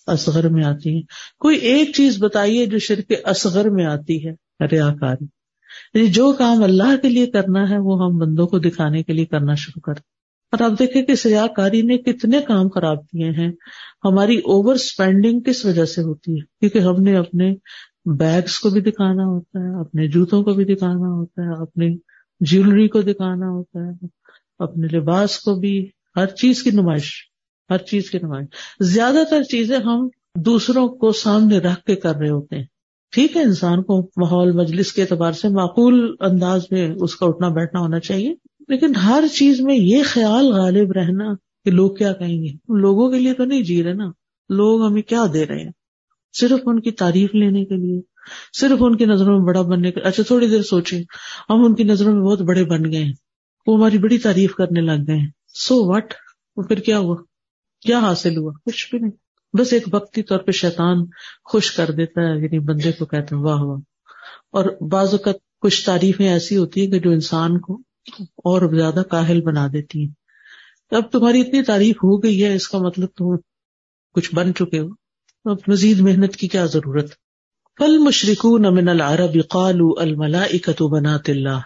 [0.06, 1.02] اصغر میں آتی ہیں۔
[1.38, 4.32] کوئی ایک چیز بتائیے جو شرک اصغر میں آتی ہے
[4.66, 5.26] ریا کاری
[5.94, 9.26] یعنی جو کام اللہ کے لیے کرنا ہے، وہ ہم بندوں کو دکھانے کے لیے
[9.26, 10.12] کرنا شروع کرتے
[10.52, 13.52] اور آپ دیکھیں کہ سیاح کاری نے کتنے کام خراب کیے ہیں۔
[14.04, 17.54] ہماری اوور اسپینڈنگ کس وجہ سے ہوتی ہے؟ کیونکہ ہم نے اپنے
[18.04, 21.98] بیگس کو بھی دکھانا ہوتا ہے، اپنے جوتوں کو بھی دکھانا ہوتا ہے، اپنی
[22.40, 24.21] جیولری کو دکھانا ہوتا ہے۔
[24.62, 27.12] اپنے لباس کو بھی، ہر چیز کی نمائش،
[27.70, 28.46] ہر چیز کی نمائش۔
[28.80, 32.64] زیادہ تر چیزیں ہم دوسروں کو سامنے رکھ کے کر رہے ہوتے ہیں۔
[33.10, 37.48] ٹھیک ہے، انسان کو ماحول، مجلس کے اعتبار سے معقول انداز میں اس کا اٹھنا
[37.48, 38.34] بیٹھنا ہونا چاہیے۔
[38.68, 42.48] لیکن ہر چیز میں یہ خیال غالب رہنا کہ لوگ کیا کہیں گے۔
[42.80, 44.04] لوگوں کے لیے تو نہیں جی رہے نا۔
[44.48, 45.70] لوگ ہمیں کیا دے رہے ہیں؟
[46.32, 48.00] صرف ان کی تعریف لینے کے لیے،
[48.60, 51.02] صرف ان کی نظروں میں بڑا بننے کے اچھا تھوڑی دیر سوچیں۔
[51.50, 53.12] ہم ان کی نظروں میں بہت بڑے بن گئے ہیں۔
[53.66, 56.14] وہ ہماری بڑی تعریف کرنے لگ گئے ہیں۔ سو وٹ
[56.56, 57.16] وہ پھر کیا ہوا؟
[57.80, 59.10] کیا حاصل ہوا؟ کچھ بھی نہیں۔
[59.58, 60.96] بس ایک وقتی طور پہ شیطان
[61.44, 63.78] خوش کر دیتا ہے یعنی بندے کو کہتے ہیں واہ واہ۔
[64.50, 67.82] اور بعض اوقات کچھ تعریفیں ایسی ہوتی ہیں کہ جو انسان کو
[68.36, 70.08] اور زیادہ کاہل بنا دیتی ہیں۔
[70.90, 73.24] اب تمہاری اتنی تعریف ہو گئی ہے، اس کا مطلب تم
[74.14, 74.88] کچھ بن چکے ہو۔
[75.44, 77.10] اب مزید محنت کی کیا ضرورت؟
[77.76, 80.46] کل مشرق نمن العرب قالو الملا
[80.80, 81.58] بنات اللہ۔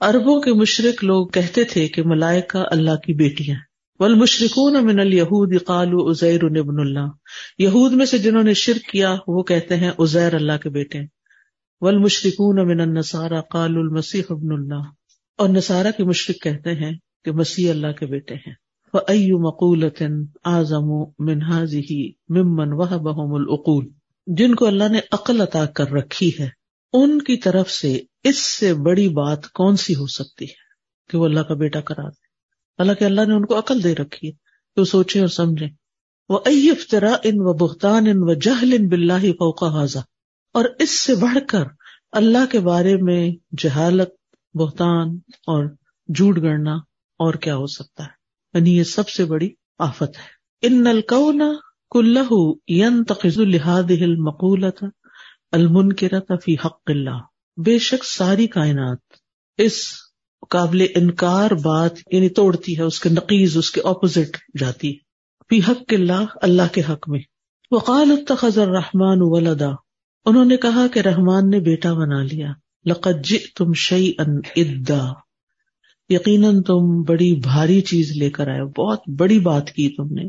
[0.00, 3.58] اربوں کے مشرق لوگ کہتے تھے کہ ملائکہ اللہ کی بیٹیاں
[3.98, 7.10] ول مشرقون من الہود قالو ازیر ابن اللہ۔
[7.58, 10.98] یہود میں سے جنہوں نے شرک کیا، وہ کہتے ہیں ازیر اللہ کے بیٹے
[11.80, 14.82] ول مشرقون من النصارى قالوا المسیح ابن اللہ۔
[15.38, 16.92] اور نصارہ کے مشرق کہتے ہیں
[17.24, 18.54] کہ مسیح اللہ کے بیٹے ہیں۔
[18.92, 23.88] فأي مقولة اعظم من هذه ممن وهبهم العقول۔
[24.26, 26.48] جن کو اللہ نے عقل عطا کر رکھی ہے،
[26.92, 30.68] ان کی طرف سے اس سے بڑی بات کون سی ہو سکتی ہے
[31.10, 32.26] کہ وہ اللہ کا بیٹا کرا دے؟
[32.78, 34.32] حالانکہ اللہ نے ان کو عقل دے رکھی ہے
[34.74, 35.68] کہ وہ سوچیں اور سمجھیں۔
[36.28, 39.98] وہ ائی افطرا ان و بہتان ان و جہل ان بلّہ فوقا حاضہ
[40.54, 41.64] اور اس سے بڑھ کر
[42.12, 44.08] اللہ کے بارے میں جہالت
[44.54, 45.64] بہتان اور
[46.08, 46.74] جھوٹ گڑنا
[47.20, 48.08] اور کیا ہو سکتا ہے؟
[48.54, 51.42] یعنی یہ سب سے بڑی آفت ہے۔ ان نلکون
[51.90, 52.34] کلہ
[52.68, 54.88] ینتقض لهذه المقولة
[55.52, 57.18] المنکرة فی حق اللہ
[57.64, 58.98] بے شک ساری کائنات
[59.58, 59.72] اس
[60.50, 64.94] قابل انکار بات یعنی توڑتی ہے، اس کے نقیز اس کے اپوزٹ جاتی ہے۔
[65.50, 67.20] فی حق اللہ اللہ کے حق میں۔
[67.70, 69.68] وقال اتخذ الرحمن ولدا۔
[70.24, 72.52] انہوں نے کہا کہ رحمان نے بیٹا بنا لیا۔
[72.84, 74.24] لقد جئتم شیئا
[74.56, 75.12] ادا۔
[76.08, 80.28] یقیناً تم بڑی بھاری چیز لے کر آئے بہت بڑی بات کی تم نے۔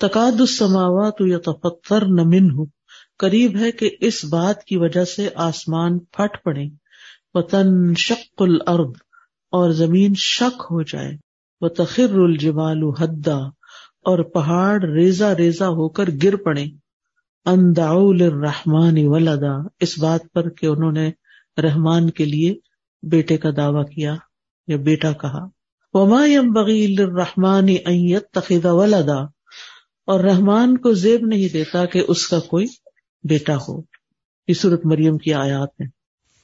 [0.00, 2.77] تقاد السماوات یتفطرن منہ۔
[3.18, 6.64] قریب ہے کہ اس بات کی وجہ سے آسمان پھٹ پڑے۔
[7.34, 8.96] وطن شق الارض،
[9.52, 11.12] اور زمین شک ہو جائے۔
[11.60, 13.38] وہ تخر الجمال حدا،
[14.04, 16.64] اور پہاڑ ریزا ریزا ہو کر گر پڑے۔
[17.46, 21.10] انداؤل الرحمان ولدا، اس بات پر کہ انہوں نے
[21.62, 22.54] رحمان کے لیے
[23.02, 24.14] بیٹے کا دعوی کیا
[24.68, 25.44] یا بیٹا کہا۔
[25.92, 27.66] وما بغیل رحمان
[28.32, 29.20] تخیدہ ولدا،
[30.08, 32.66] اور رحمان کو زیب نہیں دیتا کہ اس کا کوئی
[33.22, 33.82] بیٹا ہو۔
[34.48, 35.88] یہ صورت مریم کی آیات ہیں۔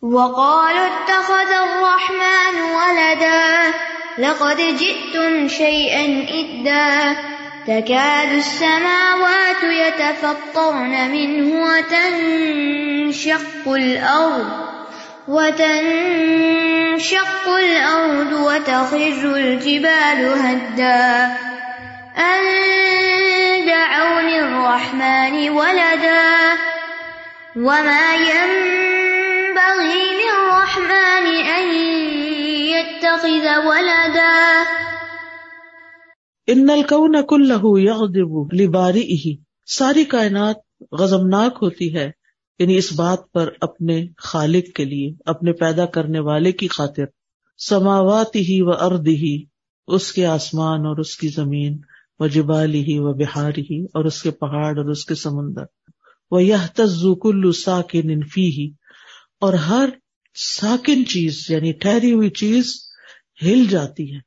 [0.02, 3.70] وقالوا اتخذ الرحمن ولدا،
[4.18, 7.12] لقد جئتم شيئا إدا،
[7.64, 14.64] تكاد السماوات يتفطرن منه وتنشق الأرض
[15.28, 21.34] وتنشق الأرض وتخر الجبال هدا۔
[22.14, 26.56] أن دعوا للرحمن ولدا
[27.56, 31.74] وما ينبغي للرحمن أن
[32.70, 34.62] يتخذ ولدا
[36.46, 39.34] ان الکون کلہ یغضب لبارئہ
[39.66, 40.56] ساری کائنات
[40.92, 42.10] غضبناک ہوتی ہے
[42.58, 47.04] یعنی اس بات پر اپنے خالق کے لیے، اپنے پیدا کرنے والے کی خاطر
[47.58, 49.44] سماوات ہی و ارد ہی،
[49.86, 51.80] اس کے آسمان اور اس کی زمین۔
[52.18, 55.62] و جبالی ہی و بہار ہی اور اس کے پہاڑ اور اس کے سمندر۔
[56.30, 58.70] وہ یہ تزو ساکن انفی ہی
[59.40, 59.88] اور ہر
[60.34, 62.74] ساکن چیز یعنی ٹھہری ہوئی چیز
[63.42, 64.18] ہل جاتی ہے۔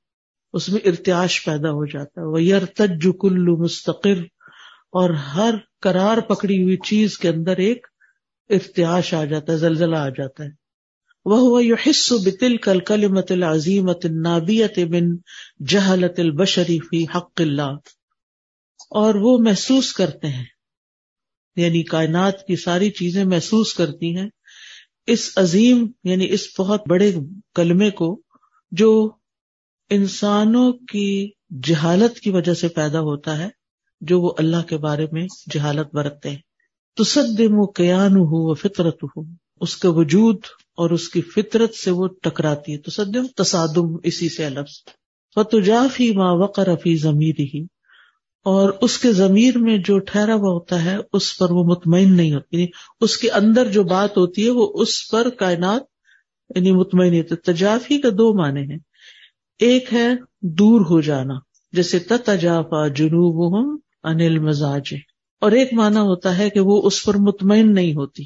[0.54, 4.18] اس میں ارتیاش پیدا ہو جاتا ہے۔ وہ یر تج کلو مستقر۔
[4.88, 7.88] اور ہر کرار پکڑی ہوئی چیز کے اندر ایک
[8.50, 10.67] ارتیاش آ جاتا ہے، زلزلہ آ جاتا ہے۔
[11.30, 15.16] وہ حص بتل کل کلمت العظیمت نابیت بن
[15.66, 17.72] جہلت البشری فی حق اللہ
[18.90, 20.46] اور وہ محسوس کرتے ہیں
[21.56, 24.30] یعنی کائنات کی ساری چیزیں محسوس کرتی ہیں
[25.08, 27.16] اس عظیم یعنی اس بہت بڑے
[27.56, 28.22] کلمے کو
[28.72, 29.12] جو
[29.90, 31.32] انسانوں کی
[31.64, 33.50] جہالت کی وجہ سے پیدا ہوتا ہے،
[34.02, 36.38] جو وہ اللہ کے بارے میں جہالت برتتے ہیں.
[36.96, 39.22] تصدم و قیان ہو و فطرت ہو
[39.62, 40.38] اس کا وجود
[40.78, 44.74] اور اس کی فطرت سے وہ ٹکراتی ہے۔ تصدم تصادم اسی سے لفظ۔
[45.36, 47.64] فتجاف ہی ماں وقر فی ضمیر ہی
[48.46, 52.34] اور اس کے ضمیر میں جو ٹھہرا ہوا ہوتا ہے، اس پر وہ مطمئن نہیں
[52.34, 52.68] ہوتی۔ یعنی
[53.02, 55.82] اس کے اندر جو بات ہوتی ہے، وہ اس پر کائنات
[56.56, 58.80] یعنی مطمئن نہیں ہوتی۔ تجافی کا دو معنی ہیں۔
[59.60, 60.08] ایک ہے
[60.42, 61.34] دور ہو جانا،
[61.72, 64.94] جیسے تجافا جنوب انل مزاج
[65.42, 68.24] اور ایک معنی ہوتا ہے کہ وہ اس پر مطمئن نہیں ہوتی۔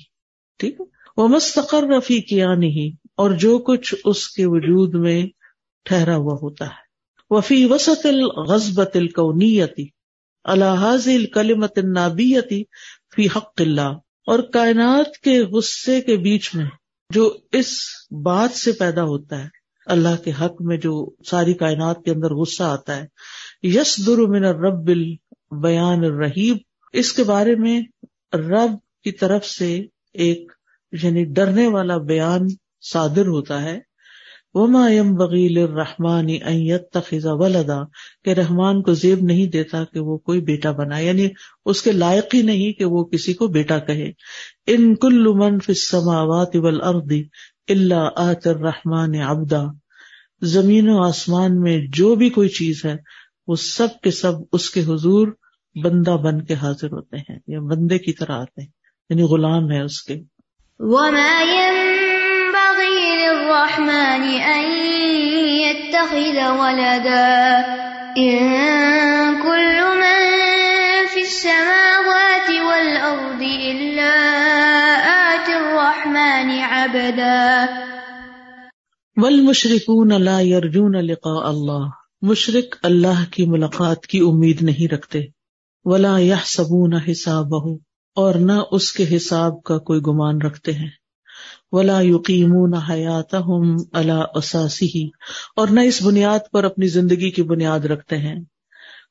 [0.57, 5.27] ٹھیک ہے؟ وہ مستقر رفیع کیا نہیں اور جو کچھ اس کے وجود میں
[5.85, 6.89] ٹھہرا ہوا ہوتا ہے۔
[7.29, 9.87] وفی وسط الغزبت القونیتی
[10.43, 12.63] الحاظ الکلمت نابیتی
[13.15, 13.97] فی حق اللہ
[14.27, 16.65] اور کائنات کے غصے کے بیچ میں
[17.09, 17.77] جو اس
[18.23, 19.47] بات سے پیدا ہوتا ہے،
[19.85, 23.05] اللہ کے حق میں جو ساری کائنات کے اندر غصہ آتا ہے
[23.63, 26.57] یس در من الرب البیان الرحیب۔
[26.93, 27.81] اس کے بارے میں
[28.33, 30.51] رب کی طرف سے ایک
[30.91, 32.47] یعنی ڈرنے والا بیان
[32.91, 33.79] صادر ہوتا ہے۔
[34.53, 36.27] وما یم بغیل رحمان
[36.91, 37.83] تخذا ولدا،
[38.23, 41.27] کہ رحمان کو زیب نہیں دیتا کہ وہ کوئی بیٹا بنا یعنی
[41.65, 44.11] اس کے لائق ہی نہیں کہ وہ کسی کو بیٹا کہے۔
[44.67, 47.13] ان کل من السماوات والارض
[47.67, 49.63] الا آت الرحمن عبدا۔
[50.41, 52.95] زمین و آسمان میں جو بھی کوئی چیز ہے،
[53.47, 55.27] وہ سب کے سب اس کے حضور
[55.83, 58.69] بندہ بن کے حاضر ہوتے ہیں، یا بندے کی طرح آتے ہیں
[59.09, 60.19] یعنی غلام ہے اس کے۔
[60.81, 64.71] وما ينبغي للرحمن أن
[65.61, 67.57] يتخذ ولدا
[68.17, 68.39] إن
[69.43, 70.17] كل من
[71.13, 74.13] في السماوات والأرض إلا
[75.11, 77.65] آتي الرحمن عبدا
[79.17, 81.87] والمشركون لا يرجون لقاء اللہ
[82.21, 85.21] مشرق اللہ کی ملاقات کی امید نہیں رکھتے۔
[85.85, 90.89] ولا يحسبون حسابه اور نہ اس کے حساب کا کوئی گمان رکھتے ہیں۔
[91.71, 95.07] ولا یقیمون حیاتهم على اساسه
[95.55, 98.35] اور نہ اس بنیاد پر اپنی زندگی کی بنیاد رکھتے ہیں۔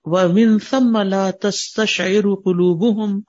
[0.04, 3.20] ومن ثم لا تستشعر قلوبهم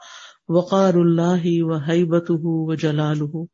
[0.48, 3.46] وقار اللہ وهيبته وجلاله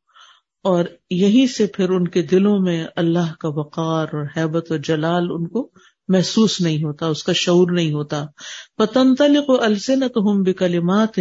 [0.63, 5.27] اور یہیں سے پھر ان کے دلوں میں اللہ کا وقار اور حیبت و جلال
[5.31, 5.69] ان کو
[6.07, 8.25] محسوس نہیں ہوتا، اس کا شعور نہیں ہوتا۔
[8.77, 11.19] پتنطلق السنتهم بکلمات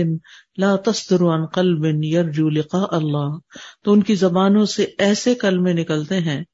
[0.56, 3.38] لا تصدر عن قلب يرجو لقاء اللہ
[3.84, 6.44] تو ان کی زبانوں سے ایسے کلمے نکلتے ہیں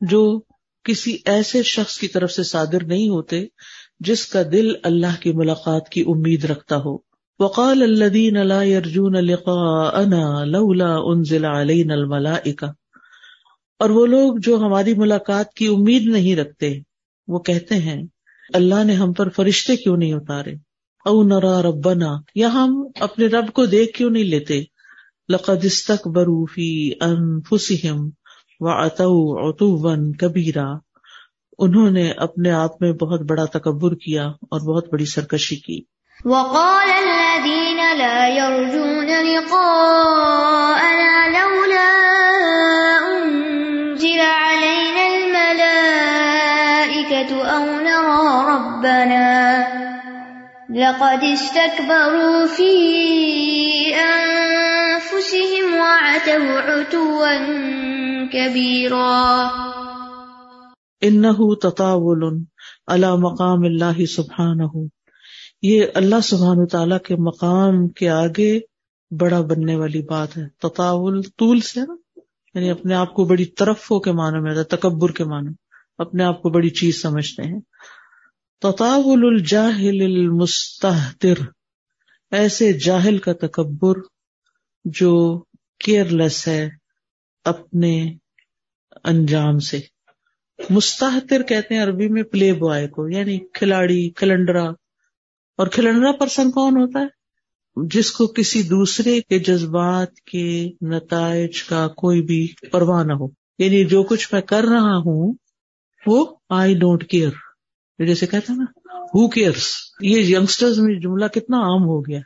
[0.00, 0.40] جو
[0.84, 3.44] کسی ایسے شخص کی طرف سے صادر نہیں ہوتے
[4.00, 6.98] جس کا دل اللہ کی ملاقات کی امید رکھتا ہو۔
[7.38, 12.68] وقال الذين لا يرجون لقاءنا لولا انزل علينا الملائكه
[13.78, 16.78] اور وہ لوگ جو ہماری ملاقات کی امید نہیں رکھتے
[17.28, 18.04] وہ کہتے ہیں،
[18.54, 20.54] اللہ نے ہم پر فرشتے کیوں نہیں اتارے؟
[21.04, 24.64] او نرا ربنا، یا ہم اپنے رب کو دیکھ کیوں نہیں لیتے؟
[25.28, 28.10] لقد استكبروا في انفسهم
[28.60, 30.74] وعتوا عتوا كبيرا
[31.58, 35.80] انہوں نے اپنے آپ میں بہت بڑا تکبر کیا اور بہت بڑی سرکشی کی۔
[36.24, 41.15] وقال الذين لا يرجون لقاءنا
[47.32, 49.66] الملائكة أو نرى ربنا
[50.70, 52.72] لقد استكبروا في
[53.94, 57.36] أنفسهم وعتوا عتوا
[58.32, 59.50] كبيرا
[61.02, 62.24] انه تطاول
[62.86, 64.70] على مقام اللہ سبحانہ
[65.62, 68.60] یہ اللہ سبحانہ تعالیٰ کے مقام کے آگے
[69.10, 71.94] بڑا بننے والی بات ہے۔ تطاول طول سے نا
[72.54, 75.65] یعنی اپنے آپ کو بڑی طرف ہو کے معنی میں تکبر کے معنی
[75.98, 77.60] اپنے آپ کو بڑی چیز سمجھتے ہیں۔
[78.60, 81.34] تطاول الجاہل المستحتر
[82.30, 83.94] ایسے جاہل کا تکبر
[84.84, 85.44] جو
[85.80, 86.68] کیئر لیس ہے
[87.44, 88.14] اپنے
[89.04, 89.80] انجام سے۔
[90.70, 94.70] مستحتر کہتے ہیں عربی میں پلے بوائے کو یعنی کھلاڑی، کھلنڈرا۔
[95.56, 97.06] اور کھلنڈرا پرسن کون ہوتا ہے؟
[97.76, 103.26] جس کو کسی دوسرے کے جذبات کے نتائج کا کوئی بھی پرواہ نہ ہو۔
[103.58, 105.34] یعنی جو کچھ میں کر رہا ہوں
[106.06, 107.30] وہ آئی ڈونٹ کیئر۔
[108.06, 108.64] جیسے کہتے ہیں نا
[109.02, 109.66] ہو کیئرس
[110.00, 112.20] یہ یگسٹرز میں جملہ کتنا عام ہو گیا۔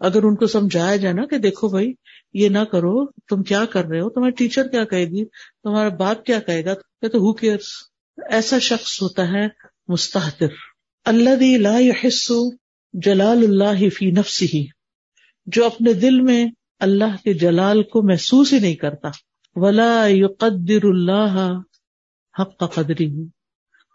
[0.00, 1.92] اگر ان کو سمجھایا جائے نا کہ دیکھو بھائی،
[2.34, 5.24] یہ نہ کرو، تم کیا کر رہے ہو؟ تمہارا ٹیچر کیا کہے گی؟
[5.62, 7.66] تمہارا باپ کیا کہے گا؟ تو ہو کیئرس
[8.30, 9.48] ایسا شخص ہوتا ہے
[9.88, 10.46] مستحطر
[11.04, 12.32] اللہ لا يحس
[12.92, 14.66] جلال اللہ فی نفس ہی
[15.46, 16.46] جو اپنے دل میں
[16.80, 19.08] اللہ کے جلال کو محسوس ہی نہیں کرتا۔
[19.54, 21.58] ولا يقدر اللہ
[22.38, 23.24] حق قدری ہوں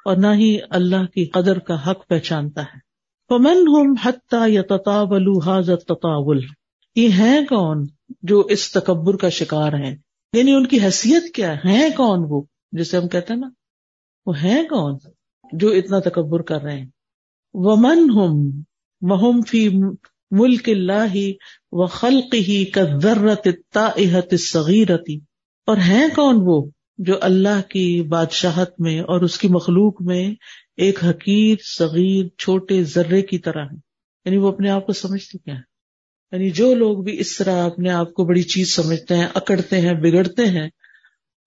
[0.06, 2.86] اور نہ ہی اللہ کی قدر کا حق پہچانتا ہے۔
[3.30, 6.40] فمن ہم حتیٰ یا تطاول حاضر تطاول
[6.96, 7.84] یہ ہیں کون
[8.22, 9.96] جو اس تکبر کا شکار ہیں؟
[10.34, 13.50] یعنی ان کی حیثیت کیا ہے؟ کون وہ؟ جسے ہم کہتے ہیں نا،
[14.26, 14.98] وہ ہیں کون
[15.54, 16.88] جو اتنا تکبر کر رہے ہیں؟
[17.54, 18.62] ومن ہم
[19.02, 19.70] وہم فی
[20.32, 21.18] ملک اللہ
[21.72, 23.48] و خلق ہی کا ذرت
[24.40, 25.20] صغیرتی
[25.66, 30.36] اور ہیں کون وہ؟ جو اللہ کی بادشاہت میں اور اس کی مخلوق میں
[30.78, 33.76] ایک حقیر، صغیر، چھوٹے ذرے کی طرح ہے
[34.26, 35.76] یعنی وہ اپنے آپ کو سمجھتے کیا ہے
[36.32, 39.94] یعنی جو لوگ بھی اس طرح اپنے آپ کو بڑی چیز سمجھتے ہیں، اکڑتے ہیں،
[39.94, 40.70] بگڑتے ہیں،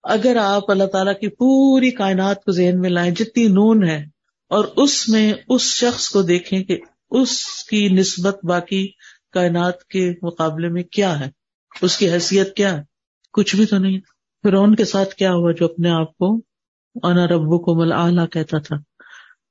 [0.03, 4.05] اگر آپ اللہ تعالیٰ کی پوری کائنات کو ذہن میں لائیں، جتنی نون ہے،
[4.49, 6.77] اور اس میں اس شخص کو دیکھیں کہ
[7.11, 8.87] اس کی نسبت باقی
[9.31, 11.29] کائنات کے مقابلے میں کیا ہے؟
[11.81, 12.81] اس کی حیثیت کیا ہے؟
[13.33, 13.99] کچھ بھی تو نہیں۔
[14.43, 16.41] فرعون کے ساتھ کیا ہوا جو اپنے آپ کو
[17.03, 18.75] انا ربو کو مل کہتا تھا؟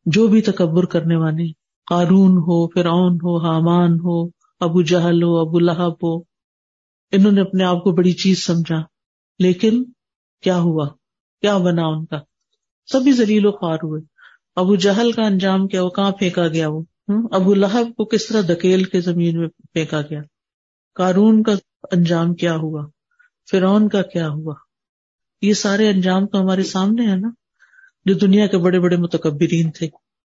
[0.07, 1.53] جو بھی تکبر کرنے والے
[1.87, 4.27] قارون ہو، فرعون ہو، حامان ہو،
[4.61, 6.19] ابو جہل ہو، ابو لہب ہو،
[7.13, 8.83] انہوں نے اپنے آپ کو بڑی چیز سمجھا۔
[9.39, 9.85] لیکن
[10.43, 10.89] کیا ہوا؟
[11.41, 12.19] کیا بنا ان کا؟
[12.93, 14.03] سبھی زلیل و خوار ہوئے۔
[14.57, 16.83] ابو جہل کا انجام کیا؟ وہ کہاں پھینکا گیا وہ؟
[17.33, 20.23] ابو لہب کو کس طرح دکیل کے زمین میں پھینکا گیا؟
[20.95, 21.53] کارون کا
[21.93, 22.87] انجام کیا ہوا؟
[23.51, 24.55] فرعون کا کیا ہوا؟
[25.43, 27.31] یہ سارے انجام تو ہمارے سامنے ہے نا،
[28.05, 29.89] جو دنیا کے بڑے بڑے متکبرین تھے۔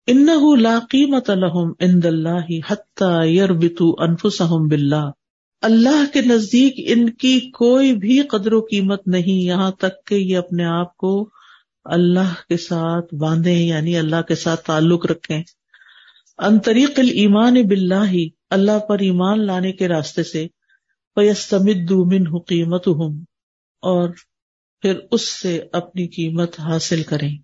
[0.08, 0.28] ان
[0.62, 5.10] لا قیمت لهم عند اللہ حتى يربطوا انفسهم بالله
[5.62, 10.38] اللہ کے نزدیک ان کی کوئی بھی قدر و قیمت نہیں، یہاں تک کہ یہ
[10.38, 11.30] اپنے آپ کو
[11.84, 15.44] اللہ کے ساتھ باندھے یعنی اللہ کے ساتھ تعلق رکھیں۔
[16.38, 18.14] ان طریق المان بلّہ
[18.50, 20.48] اللہ پر ایمان لانے کے راستے سے۔
[21.16, 23.20] پیستمد من قیمت ہوں
[23.82, 24.10] اور
[24.86, 27.38] پھر اس سے اپنی قیمت حاصل کریں۔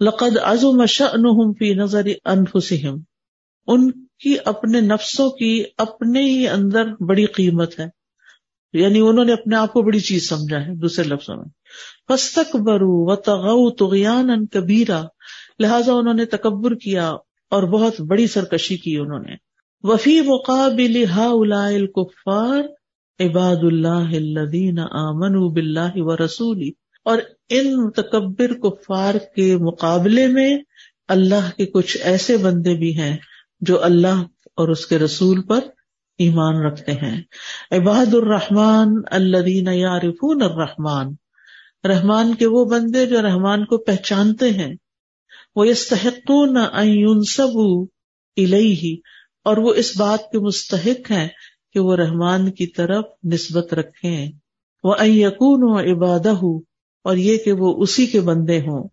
[0.00, 3.02] لقد عزم شأنهم فی نظر انفسهم۔
[3.66, 7.86] ان کی اپنے نفسوں کی اپنے ہی اندر بڑی قیمت ہے۔
[8.72, 11.44] یعنی انہوں نے اپنے آپ کو بڑی چیز سمجھا ہے دوسرے لفظوں میں۔
[12.08, 15.02] فستک برو و تغو تغیان کبیرا
[15.58, 17.10] لہذا انہوں نے تکبر کیا
[17.50, 19.34] اور بہت بڑی سرکشی کی انہوں نے۔
[19.82, 21.28] وفی مقابل ہا
[21.66, 22.62] الکفار
[23.20, 26.10] عباد اللہ الذین آمنوا باللہ و
[27.06, 30.58] اور ان متکبر کفار کے مقابلے میں
[31.08, 33.16] اللہ کے کچھ ایسے بندے بھی ہیں
[33.60, 34.22] جو اللہ
[34.56, 35.60] اور اس کے رسول پر
[36.18, 37.20] ایمان رکھتے ہیں۔
[37.70, 41.14] عباد الرحمان اللہ یارفون الرحمان
[41.88, 44.74] رحمان کے وہ بندے جو رحمان کو پہچانتے ہیں۔
[45.56, 47.58] وہ استحقون سب
[48.36, 48.94] الہی
[49.44, 51.28] اور وہ اس بات کے مستحق ہیں
[51.74, 54.32] کہ وہ رحمان کی طرف نسبت رکھیں۔
[54.84, 56.32] وہ یقون و عبادہ
[57.04, 58.88] اور یہ کہ وہ اسی کے بندے ہوں۔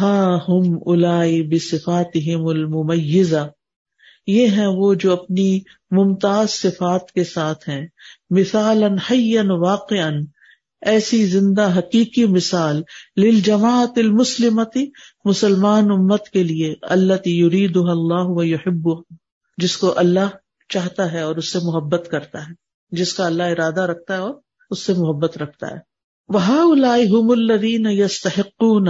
[0.00, 3.48] ہاں ہم الائی بصفات الممیزہ
[4.26, 5.60] یہ ہیں وہ جو اپنی
[5.90, 7.86] ممتاز صفات کے ساتھ ہیں۔
[8.30, 8.84] مثال
[9.50, 10.10] واقع
[10.80, 12.82] ایسی زندہ حقیقی مثال
[13.16, 14.86] لل جماعت المسلمتی
[15.24, 18.88] مسلمان امت کے لیے اللہ یرید اللہ و یحب
[19.58, 20.28] جس کو اللہ
[20.68, 22.52] چاہتا ہے اور اس سے محبت کرتا ہے،
[22.90, 24.34] جس کا اللہ ارادہ رکھتا ہے اور
[24.70, 25.98] اس سے محبت رکھتا ہے۔
[26.28, 28.88] وہ الدین یستحقون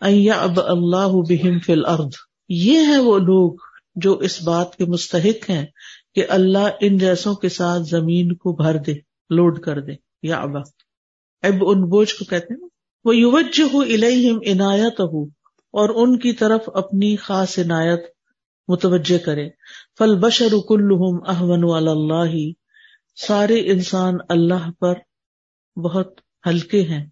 [0.00, 2.10] اب اللہ بہم فی الارض
[2.48, 3.54] یہ ہے وہ لوگ
[3.94, 5.66] جو اس بات کے مستحق ہیں
[6.14, 8.92] کہ اللہ ان جیسوں کے ساتھ زمین کو بھر دے،
[9.30, 9.92] لوڈ کر دے۔
[10.22, 10.60] یا ابا
[11.42, 12.68] اب ان بوجھ کو کہتے ہیں
[13.04, 15.24] وہ یوج ہو الہم عنایت ہو
[15.72, 18.00] اور ان کی طرف اپنی خاص عنایت
[18.70, 19.48] متوجہ کرے
[19.98, 22.52] فل بشر کلحم احمن اللہ
[23.26, 24.94] سارے انسان اللہ پر
[25.78, 27.06] بہت ہلکے ہیں۔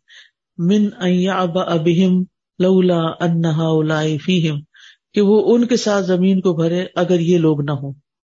[0.58, 0.88] من
[1.28, 2.24] ابا ابہم
[2.58, 4.60] لولا انہا فیہم۔
[5.14, 7.92] کہ وہ ان کے ساتھ زمین کو بھرے اگر یہ لوگ نہ ہوں۔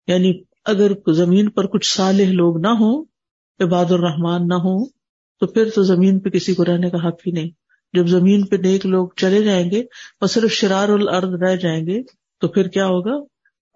[0.06, 3.04] یعنی اگر زمین پر کچھ صالح لوگ نہ ہوں،
[3.60, 4.86] عباد الرحمان نہ ہوں،
[5.40, 7.50] تو پھر تو زمین پہ کسی کو رہنے کا حق ہی نہیں۔
[7.92, 9.80] جب زمین پہ نیک لوگ چلے جائیں گے
[10.20, 12.02] اور صرف شرار الارض رہ جائیں گے
[12.42, 13.24] تو پھر کیا ہوگا؟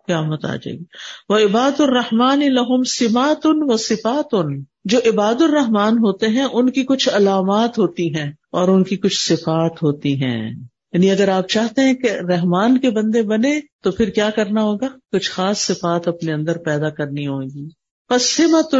[0.07, 0.85] قیامت آ جائے گی۔
[1.29, 6.71] وہ عباد الرحمان لہم سمات ان و صفات ان جو عباد الرحمان ہوتے ہیں، ان
[6.71, 10.51] کی کچھ علامات ہوتی ہیں اور ان کی کچھ صفات ہوتی ہیں۔
[10.93, 14.87] یعنی اگر آپ چاہتے ہیں کہ رحمان کے بندے بنے، تو پھر کیا کرنا ہوگا؟
[15.13, 17.69] کچھ خاص صفات اپنے اندر پیدا کرنی ہوگی۔
[18.09, 18.75] پسمت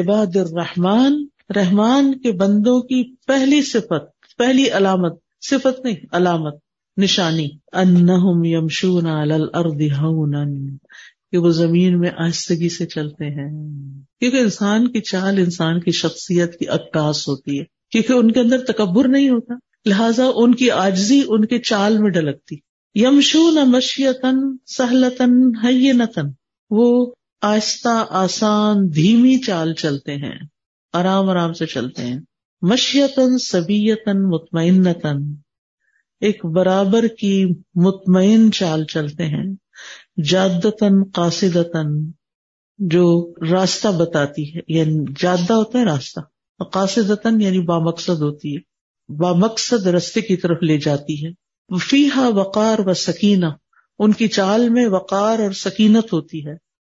[0.00, 1.26] عباد الرحمان
[1.56, 5.18] رحمان کے بندوں کی پہلی صفت، پہلی علامت،
[5.50, 6.54] صفت نہیں، علامت۔
[7.00, 10.44] نشانی، انہم یمشون علی الارض ہونا،
[11.32, 13.68] کہ وہ زمین میں آہستگی سے چلتے ہیں۔
[14.20, 18.58] کیونکہ انسان کی چال، انسان کی شخصیت کی عکاس ہوتی ہے۔ کیونکہ ان کے اندر
[18.58, 19.54] تکبر نہیں ہوتا،
[19.86, 22.56] لہذا ان کی آجزی ان کے چال میں ڈلکتی
[22.94, 25.50] یمشو نہ مشیتن سہلتن
[25.98, 26.26] نتن
[26.70, 30.38] وہ آہستہ، آسان، دھیمی چال چلتے ہیں،
[30.92, 32.20] آرام آرام سے چلتے ہیں۔
[32.62, 34.82] مشیتن سبیتن مطمئن
[36.20, 39.54] ایک برابر کی مطمئن چال چلتے ہیں
[40.24, 42.10] جادتن قاصدتن
[42.78, 46.20] جو راستہ بتاتی ہے یعنی جادہ ہوتا ہے راستہ
[46.64, 48.70] قاصدتن یعنی بامقصد ہوتی ہے
[49.18, 51.30] مقصد رستے کی طرف لے جاتی ہے۔
[51.68, 53.46] وفیحا وقار و سکینہ،
[53.98, 56.54] ان کی چال میں وقار اور سکینت ہوتی ہے،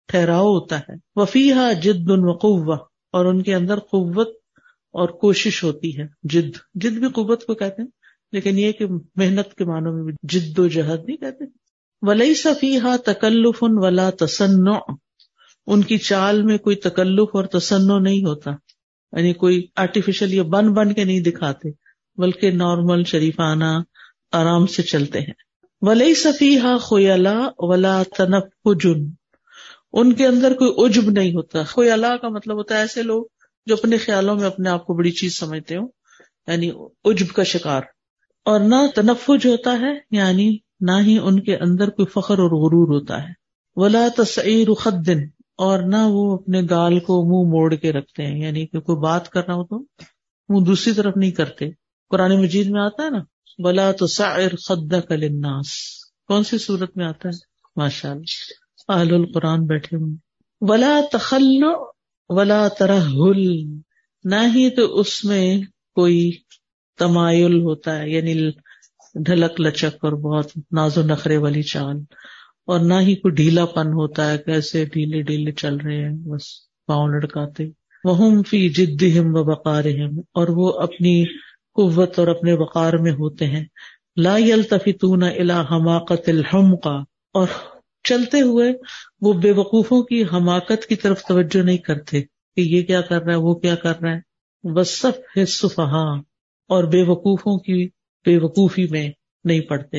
[0.07, 2.75] ٹھہراؤ ہوتا ہے۔ وفیحا جد وقوہ
[3.11, 4.27] اور ان کے اندر قوت
[4.91, 7.89] اور کوشش ہوتی ہے، جد۔ جد بھی قوت کو کہتے ہیں؟
[8.31, 11.45] لیکن یہ کہ محنت کے معنوں میں بھی جد و جہد نہیں کہتے۔
[12.01, 14.67] ولی صفیحا تکلف ان ولا تسن
[15.67, 18.51] ان کی چال میں کوئی تکلف اور تسنو نہیں ہوتا۔
[19.17, 21.69] یعنی کوئی آرٹیفیشل یہ بن بن کے نہیں دکھاتے،
[22.17, 23.79] بلکہ نارمل شریفانہ
[24.31, 25.33] آرام سے چلتے ہیں۔
[25.81, 28.67] ولی صفیحہ خویلا ولا تنف
[29.93, 33.25] ان کے اندر کوئی عجب نہیں ہوتا۔ خویلا کا مطلب ہوتا ہے ایسے لوگ
[33.65, 35.87] جو اپنے خیالوں میں اپنے آپ کو بڑی چیز سمجھتے ہوں
[36.47, 36.71] یعنی
[37.05, 37.81] عجب کا شکار۔
[38.45, 42.99] اور نہ تنفج ہوتا ہے یعنی نہ ہی ان کے اندر کوئی فخر اور غرور
[42.99, 43.33] ہوتا ہے۔
[43.75, 45.19] ولا تصعیر خدن
[45.57, 49.29] اور نہ وہ اپنے گال کو منہ موڑ کے رکھتے ہیں۔ یعنی کہ کوئی بات
[49.29, 49.79] کر رہا ہو تو
[50.49, 51.69] منہ دوسری طرف نہیں کرتے۔
[52.09, 53.19] قرآن مجید میں آتا ہے نا
[53.63, 55.67] بلا تو سائر خدا کلناس
[56.27, 57.37] کون سی صورت میں آتا ہے؟
[57.75, 60.15] ماشاء اللہ اہل القرآن بیٹھے ہوئے
[60.61, 61.63] ولا تخل
[62.29, 63.63] ولا ترہل۔
[64.23, 65.61] نہ ہی تو اس میں
[65.95, 66.31] کوئی
[67.01, 68.33] تمایل ہوتا ہے یعنی
[69.25, 71.97] ڈھلک لچک اور بہت ناز و نخرے والی چال،
[72.67, 76.43] اور نہ ہی کوئی ڈھیلا پن ہوتا ہے کیسے ڈھیلے ڈھیلے چل رہے ہیں، بس
[76.87, 77.69] پاؤں لڑکاتے
[78.03, 79.85] وہ فی جد و بقار
[80.33, 81.23] اور وہ اپنی
[81.77, 83.63] قوت اور اپنے وقار میں ہوتے ہیں۔
[84.17, 86.95] لا التفتون الى حماقت الحم کا
[87.35, 87.47] اور
[88.05, 88.71] چلتے ہوئے
[89.21, 93.31] وہ بے وقوفوں کی حماقت کی طرف توجہ نہیں کرتے کہ یہ کیا کر رہا
[93.31, 94.19] ہے، وہ کیا کر رہا ہے۔
[94.63, 95.13] بس سب
[96.71, 97.87] اور بے وقوفوں کی
[98.25, 99.09] بے وقوفی میں
[99.43, 99.97] نہیں پڑتے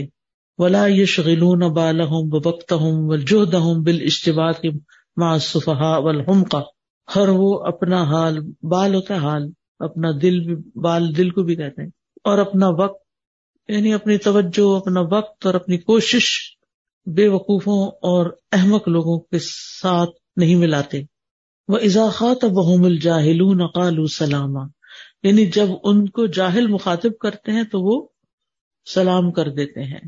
[0.58, 4.66] ولا یشغلون بالهم وبقتهم وجهدهم بالاشتباك
[5.16, 6.60] مع الصفحاء والحم کا
[7.16, 11.56] ہر وہ اپنا حال، بال ہوتا ہے حال، اپنا دل بھی، بال دل کو بھی
[11.56, 11.88] کہتے ہیں۔
[12.24, 13.02] اور اپنا وقت
[13.68, 16.28] یعنی اپنی توجہ، اپنا وقت اور اپنی کوشش
[17.06, 19.38] بے وقوفوں اور احمق لوگوں کے
[19.82, 21.02] ساتھ نہیں ملاتے۔
[21.68, 24.60] وہ اضاخات بحم الجاہل نقال سلامہ
[25.22, 28.08] یعنی جب ان کو جاہل مخاطب کرتے ہیں تو وہ
[28.86, 30.00] سلام کر دیتے ہیں۔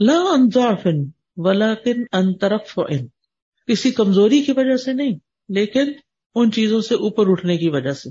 [0.00, 0.98] لا انضعفن
[1.36, 3.06] ولیکن انطرف ان
[3.68, 5.18] کسی کمزوری کی وجہ سے نہیں،
[5.48, 5.92] لیکن
[6.34, 8.10] ان چیزوں سے اوپر اٹھنے کی وجہ سے۔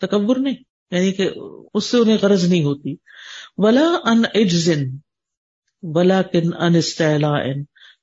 [0.00, 0.54] تکبر نہیں
[0.90, 1.30] یعنی کہ
[1.74, 2.94] اس سے انہیں غرض نہیں ہوتی۔
[3.56, 4.84] ولا ان اجزن
[5.82, 7.32] ولا کن ان استعلا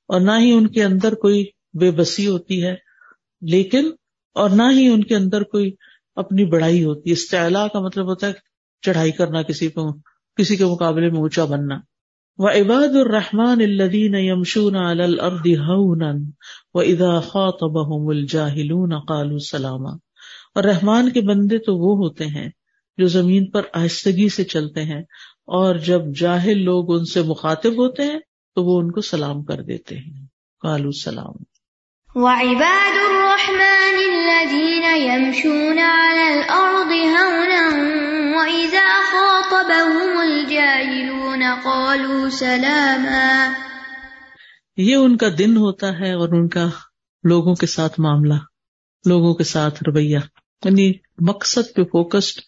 [0.08, 1.44] اور نہ ہی ان کے اندر کوئی
[1.80, 2.74] بے بسی ہوتی ہے،
[3.42, 3.90] لیکن
[4.36, 5.70] اور نہ ہی ان کے اندر کوئی
[6.16, 8.32] اپنی بڑائی ہوتی ہے۔ استعلا کا مطلب ہوتا ہے
[8.82, 9.92] چڑھائی کرنا، کسی کو،
[10.36, 11.74] کسی کے مقابلے میں اونچا بننا۔
[12.38, 16.12] و عباد الرحمان الدین یمشون الارض ہونا
[16.74, 19.90] و ادا خاطبهم الجاہلون قالوا سلاما۔
[20.54, 22.50] اور رحمان کے بندے تو وہ ہوتے ہیں
[22.96, 25.00] جو زمین پر آہستگی سے چلتے ہیں،
[25.46, 28.20] اور جب جاہل لوگ ان سے مخاطب ہوتے ہیں،
[28.54, 30.26] تو وہ ان کو سلام کر دیتے ہیں۔
[30.60, 31.32] کالو سلام۔
[32.14, 37.64] وعباد الرحمن الذين يمشون على الأرض هونا
[38.36, 43.52] وإذا خاطبهم الجاهلون قالوا سلاما.
[44.76, 46.66] یہ ان کا دن ہوتا ہے اور ان کا
[47.24, 48.34] لوگوں کے ساتھ معاملہ،
[49.04, 50.18] لوگوں کے ساتھ رویہ
[50.64, 52.40] یعنی مقصد پہ فوکسڈ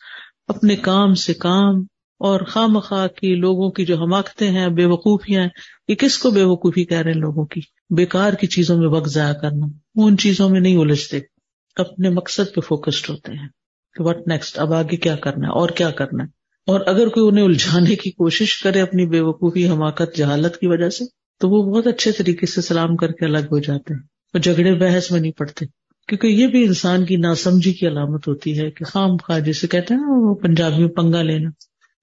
[0.48, 1.80] اپنے کام سے کام
[2.18, 5.48] اور خواہ مخواہ کی لوگوں کی جو حماقتیں ہیں، بے وقوفیاں ہیں،
[5.88, 7.60] یہ کس کو بے وقوفی کہہ رہے ہیں لوگوں کی؟
[7.90, 11.37] بیکار کی چیزوں میں وقت ضائع کرنا، وہ ان چیزوں میں نہیں الجھتے۔
[11.78, 13.48] اپنے مقصد پہ فوکسڈ ہوتے ہیں
[13.96, 16.28] کہ وٹ نیکسٹ اب آگے کیا کرنا ہے؟ اور کیا کرنا ہے؟
[16.66, 20.88] اور اگر کوئی انہیں الجھانے کی کوشش کرے اپنی بے وقوفی حماقت، جہالت کی وجہ
[20.88, 21.04] سے،
[21.40, 24.00] تو وہ بہت اچھے طریقے سے سلام کر کے الگ ہو جاتے ہیں
[24.34, 25.66] وہ جھگڑے بحث میں نہیں پڑتے۔
[26.08, 29.94] کیونکہ یہ بھی انسان کی ناسمجھی کی علامت ہوتی ہے کہ خام خواہ جسے کہتے
[29.94, 31.50] ہیں نا، وہ پنجابی میں پنگا لینا۔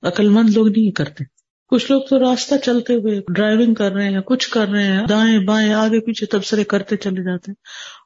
[0.08, 1.24] عقل مند لوگ نہیں کرتے۔
[1.68, 5.40] کچھ لوگ تو راستہ چلتے ہوئے ڈرائیونگ کر رہے ہیں، کچھ کر رہے ہیں، دائیں
[5.40, 7.56] بائیں، آگے پیچھے تبصرے کرتے چلے جاتے ہیں۔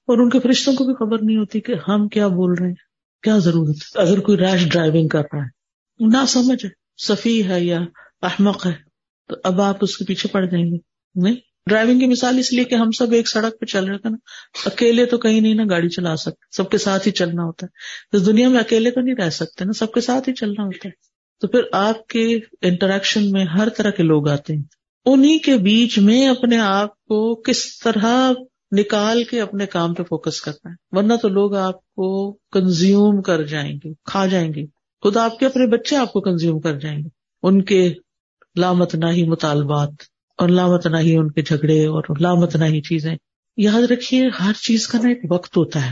[0.09, 2.75] اور ان کے فرشتوں کو بھی خبر نہیں ہوتی کہ ہم کیا بول رہے ہیں،
[3.23, 5.47] کیا ضرورت ہے؟ اگر کوئی ریش ڈرائیونگ کر رہا ہے۔
[5.99, 7.79] نہ سمجھ ہے صفی ہے یا
[8.21, 8.73] احمق ہے،
[9.29, 10.77] تو اب آپ اس کے پیچھے پڑ جائیں گے۔
[11.15, 11.35] نہیں
[11.65, 14.17] ڈرائیونگ کی مثال اس لیے کہ ہم سب ایک سڑک پہ چل رہے تھے نا۔
[14.65, 18.17] اکیلے تو کہیں نہیں نا گاڑی چلا سکتے، سب کے ساتھ ہی چلنا ہوتا ہے۔
[18.17, 20.89] اس دنیا میں اکیلے تو نہیں رہ سکتے نا، سب کے ساتھ ہی چلنا ہوتا
[20.89, 20.91] ہے۔
[21.41, 24.63] تو پھر آپ کے انٹریکشن میں ہر طرح کے لوگ آتے ہیں۔
[25.05, 28.31] انہیں کے بیچ میں اپنے آپ کو کس طرح
[28.71, 33.43] نکال کے اپنے کام پہ فوکس کرنا ہے۔ ورنہ تو لوگ آپ کو کنزیوم کر
[33.43, 34.65] جائیں گے، کھا جائیں گے۔
[35.01, 37.09] خود آپ کے اپنے بچے آپ کو کنزیوم کر جائیں گے۔
[37.43, 37.93] ان کے
[38.55, 39.89] لامت نہ ہی مطالبات
[40.37, 43.15] اور لامت نہ ہی ان کے جھگڑے اور لامت نہ ہی چیزیں۔
[43.57, 45.91] یاد رکھیے، ہر چیز کا نا ایک وقت ہوتا ہے۔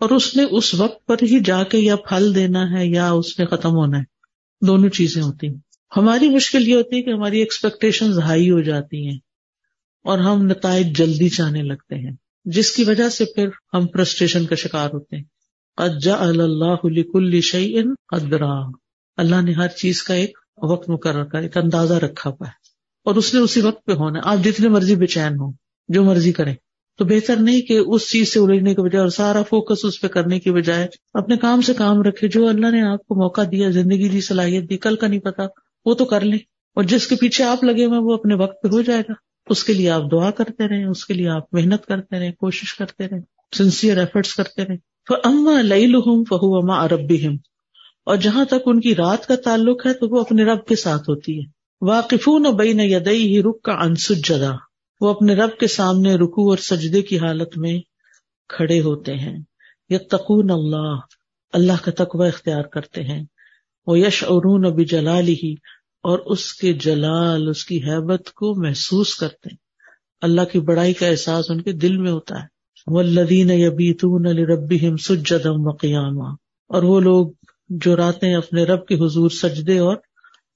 [0.00, 3.38] اور اس نے اس وقت پر ہی جا کے یا پھل دینا ہے یا اس
[3.38, 4.04] نے ختم ہونا ہے۔
[4.66, 5.54] دونوں چیزیں ہوتی ہیں۔
[5.96, 9.18] ہماری مشکل یہ ہوتی ہے کہ ہماری ایکسپیکٹیشن ہائی ہو جاتی ہیں۔
[10.08, 14.54] اور ہم نتائج جلدی چاہنے لگتے ہیں۔ جس کی وجہ سے پھر ہم فرسٹریشن کا
[14.54, 15.24] شکار ہوتے ہیں۔
[15.76, 16.74] اجا اللہ
[17.12, 18.52] کل شعین ادرا
[19.16, 22.52] اللہ نے ہر چیز کا ایک وقت مقرر کر، ایک اندازہ رکھا ہوا ہے۔
[23.04, 25.52] اور اس نے اسی وقت پہ ہونا آپ جتنے مرضی بے چین ہو
[25.88, 26.54] جو مرضی کریں۔
[26.98, 30.06] تو بہتر نہیں کہ اس چیز سے الجھنے کے بجائے اور سارا فوکس اس پہ
[30.06, 33.70] کرنے کی بجائے اپنے کام سے کام رکھے۔ جو اللہ نے آپ کو موقع دیا،
[33.70, 35.42] زندگی دی، صلاحیت دی، کل کا نہیں پتا،
[35.84, 36.38] وہ تو کر لیں۔
[36.74, 39.64] اور جس کے پیچھے آپ لگے ہوئے وہ اپنے وقت پہ ہو جائے گا۔ اس
[39.64, 43.08] کے لیے آپ دعا کرتے رہیں، اس کے لیے آپ محنت کرتے رہیں، کوشش کرتے
[43.08, 43.20] رہیں
[43.56, 47.26] سنسیئر ایفرٹس کرتے رہیں۔ تو اما لئی لہم فہو اما اربی
[48.06, 51.10] اور جہاں تک ان کی رات کا تعلق ہے تو وہ اپنے رب کے ساتھ
[51.10, 54.50] ہوتی ہے۔ واقفون بین یدئی ہی رک کا انسج جدا
[55.00, 57.78] وہ اپنے رب کے سامنے رکو اور سجدے کی حالت میں
[58.48, 59.38] کھڑے ہوتے ہیں۔
[59.88, 60.94] یتقون اللہ۔
[61.52, 63.24] اللہ کا تقوی اختیار کرتے ہیں۔
[63.86, 65.54] وہ یش ارون اب جلال ہی
[66.08, 69.56] اور اس کے جلال، اس کی حیبت کو محسوس کرتے ہیں۔
[70.20, 72.46] اللہ کی بڑائی کا احساس ان کے دل میں ہوتا ہے۔
[72.86, 76.34] وہ یبیتون ربی سجدم و قیامہ
[76.68, 77.30] اور وہ لوگ
[77.68, 79.96] جو راتیں اپنے رب کے حضور سجدے اور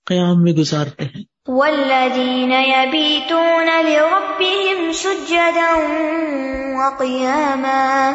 [0.07, 5.75] قیام میں گزارتے ہیں۔ والذين يبيتون لربهم سجدا
[6.87, 8.13] وقياما۔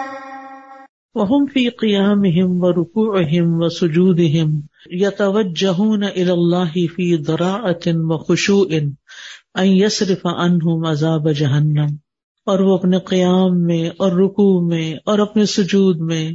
[1.17, 4.49] وهم في قيامهم وركوعهم وسجودهم
[4.91, 8.67] يتوجهون إلى الله في ضراعة وخشوع
[9.59, 11.95] أن يصرف عنهم عذاب جهنم.
[12.45, 16.31] اور وہ اپنے قیام میں اور رکوع میں اور اپنے سجود میں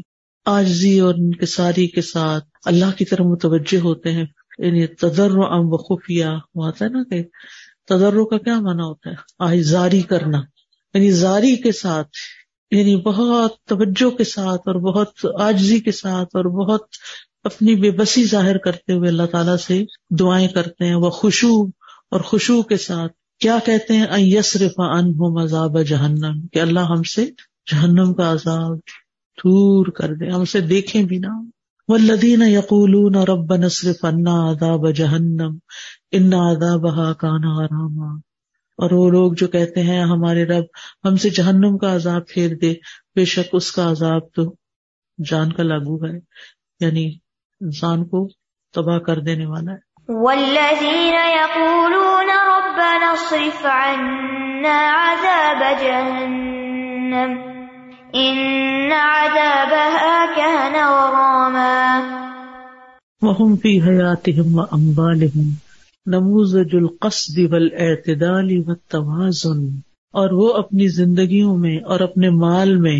[0.47, 4.25] آجزی اور انکساری کے ساتھ اللہ کی طرف متوجہ ہوتے ہیں.
[4.59, 6.25] یعنی تدر ام و خفیہ
[6.65, 7.23] آتا ہے نا کہ
[7.89, 10.43] تدر کا کیا مانا ہوتا ہے؟ آئزاری کرنا.
[10.95, 12.09] یعنی زاری کے ساتھ
[12.73, 16.81] یعنی بہت توجہ کے ساتھ اور بہت آجزی کے ساتھ اور بہت
[17.45, 21.63] اپنی بے بسی ظاہر کرتے ہوئے اللہ تعالیٰ سے دعائیں کرتے ہیں وہ خوشو
[22.11, 27.27] اور خوشبو کے ساتھ۔ کیا کہتے ہیں؟ یسرف ان مذاب جہنم، کہ اللہ ہم سے
[27.73, 28.77] جہنم کا عذاب
[29.39, 31.45] دور کر دے، ہم سے دیکھیں بھی نہ۔
[31.89, 35.59] والذین یقولون رب نصرف انا عذاب جہنم،
[36.13, 38.32] ان عذابها کان غراما۔
[38.77, 40.65] اور وہ لوگ جو کہتے ہیں ہمارے رب
[41.05, 42.75] ہم سے جہنم کا عذاب پھیر دے
[43.17, 44.55] بے شک اس کا عذاب تو
[45.31, 46.19] جان کا لاگو ہے۔
[46.81, 47.07] یعنی
[47.61, 48.29] انسان کو
[48.75, 57.53] تباہ کر دینے والا ہے۔ والذین یقولون ربنا اصرف عنا عذاب جہنم
[58.13, 62.01] ان عذابها كان غراما۔
[63.23, 65.72] وهم في حياتهم واموالهم
[66.07, 69.65] نموذج القصد والاعتدال والتوازن،
[70.15, 72.99] اور وہ اپنی زندگیوں میں اور اپنے مال میں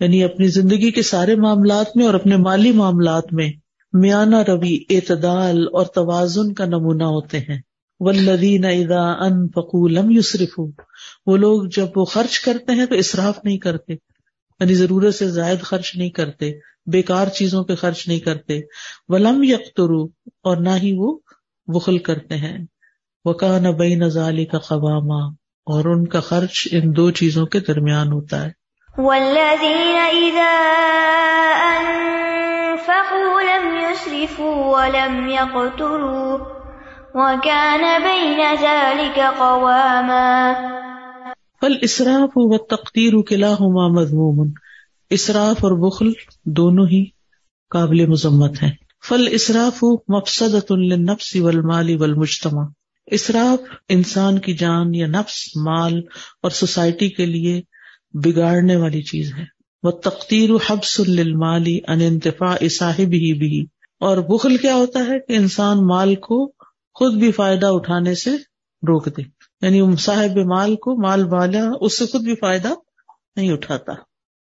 [0.00, 3.50] یعنی اپنی زندگی کے سارے معاملات میں اور اپنے مالی معاملات میں
[3.92, 7.58] میانہ روی اعتدال اور توازن کا نمونہ ہوتے ہیں۔
[8.00, 13.58] ولدین ادا ان فقولم یوسرف وہ لوگ جب وہ خرچ کرتے ہیں تو اصراف نہیں
[13.58, 16.52] کرتے یعنی ضرورت سے زائد خرچ نہیں کرتے،
[16.86, 18.60] بیکار چیزوں پہ خرچ نہیں کرتے۔
[19.08, 20.04] ولم یکترو
[20.42, 21.16] اور نہ ہی وہ
[21.68, 22.58] بخل کرتے ہیں۔
[23.24, 25.26] وکا نبئی نظالی کا قواما
[25.66, 28.50] اور ان کا خرچ ان دو چیزوں کے درمیان ہوتا ہے۔
[41.60, 44.50] فل اسراف و تقتیر قلعہ ہما مضموم
[45.10, 46.12] اسراف اور بخل
[46.44, 47.04] دونوں ہی
[47.70, 52.64] قابل مذمت ہیں۔ فل اسراف مفسد النفس والمال والمجتمع۔
[53.06, 56.00] اسراف انسان کی جان یا نفس، مال
[56.42, 57.62] اور سوسائٹی کے لیے
[58.12, 59.44] بگاڑنے والی چیز ہے۔
[59.82, 63.66] وہ تختیر حبس المالی ان انتفاع صاحب ہی بھی
[64.00, 66.52] اور بخل کیا ہوتا ہے کہ انسان مال کو
[66.94, 68.30] خود بھی فائدہ اٹھانے سے
[68.82, 69.22] روک دے۔
[69.62, 72.68] یعنی صاحب مال کو، مال والا، اس سے خود بھی فائدہ
[73.36, 73.92] نہیں اٹھاتا۔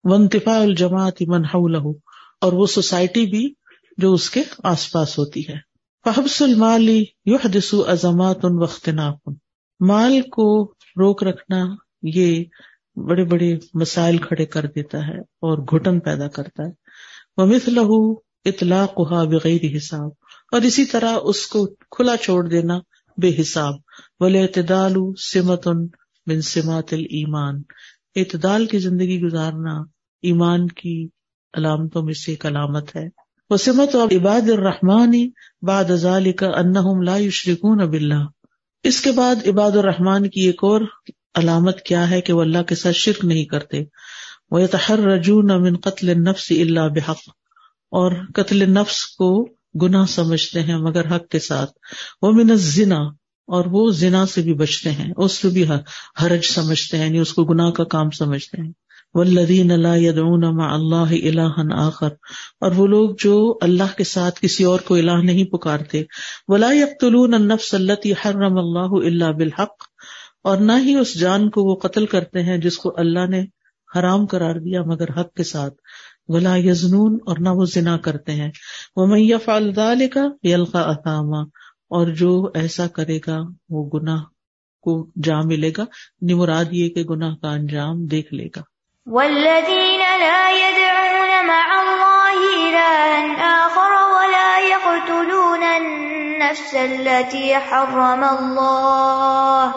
[0.04, 1.91] ونتفا الجماعت منہ لہو
[2.41, 3.54] اور وہ سوسائٹی بھی
[3.98, 5.74] جو اس کے آس پاس ہوتی ہے۔
[6.06, 8.89] فحبس المالی یو حدس عظمات ان وقت
[9.80, 11.66] مال کو روک رکھنا
[12.02, 12.44] یہ
[12.96, 16.72] بڑے بڑے مسائل کھڑے کر دیتا ہے اور گھٹن پیدا کرتا ہے۔
[17.38, 17.70] وہ مت
[18.46, 20.10] اطلاق بغیر حساب۔
[20.52, 22.80] اور اسی طرح اس کو کھلا چھوڑ دینا
[23.18, 23.74] بے حساب۔
[24.20, 24.96] بولے اعتدال
[25.34, 25.68] سمت
[26.28, 27.62] بن سمات المان
[28.16, 29.82] اعتدال کی زندگی گزارنا
[30.22, 31.08] ایمان کی
[31.54, 33.22] علامتوں میں سے ایک علامت ہے۔
[33.54, 35.30] وہ سمت اور عباد الرحمانی
[35.62, 37.95] باد ازال کا ان لا شریکون اب
[38.84, 40.82] اس کے بعد عباد الرحمان کی ایک اور
[41.36, 43.84] علامت کیا ہے کہ وہ اللہ کے ساتھ شرک نہیں کرتے۔
[44.51, 44.97] وہ تحر
[45.60, 47.18] من قتل نفس اللہ بحق۔
[47.91, 49.49] اور قتل نفس کو
[49.82, 51.72] گناہ سمجھتے ہیں مگر حق کے ساتھ۔
[52.22, 52.99] وہ من زنا
[53.47, 55.66] اور وہ زنا سے بھی بچتے ہیں، اس سے بھی
[56.24, 58.72] حرج سمجھتے ہیں یعنی اس کو گناہ کا کام سمجھتے ہیں۔
[59.14, 60.22] ولدین اللہ
[60.59, 62.14] اللہ اللہ آخر،
[62.61, 66.03] اور وہ لوگ جو اللہ کے ساتھ کسی اور کو الہ نہیں پکارتے،
[66.47, 69.84] ولا یقتلون النفس التي حرم اللہ اللہ بالحق،
[70.43, 73.45] اور نہ ہی اس جان کو وہ قتل کرتے ہیں جس کو اللہ نے
[73.89, 75.74] حرام قرار دیا مگر حق کے ساتھ،
[76.28, 78.51] ولا یزنون اور نہ وہ زنا کرتے ہیں۔
[78.95, 81.43] وہ میف فالدال کا یلقا اثامہ
[81.89, 83.39] اور جو ایسا کرے گا
[83.70, 84.24] وہ گناہ
[84.86, 84.93] کو
[85.24, 85.86] جا ملے گا
[86.22, 88.61] نمراد یہ کہ گناہ کا انجام دیکھ لے گا۔
[89.08, 92.38] والذین لا يدعون مع الله
[92.70, 99.74] إلها آخر ولا يقتلون النفس التي حرم الله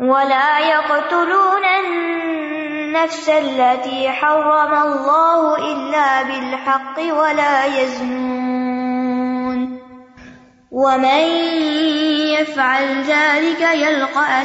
[0.00, 9.08] ولا يقتلون النفس التي حرم الله إلا بالحق ولا يزنون
[10.72, 11.24] ومن
[12.36, 14.44] يفعل ذلك يلقى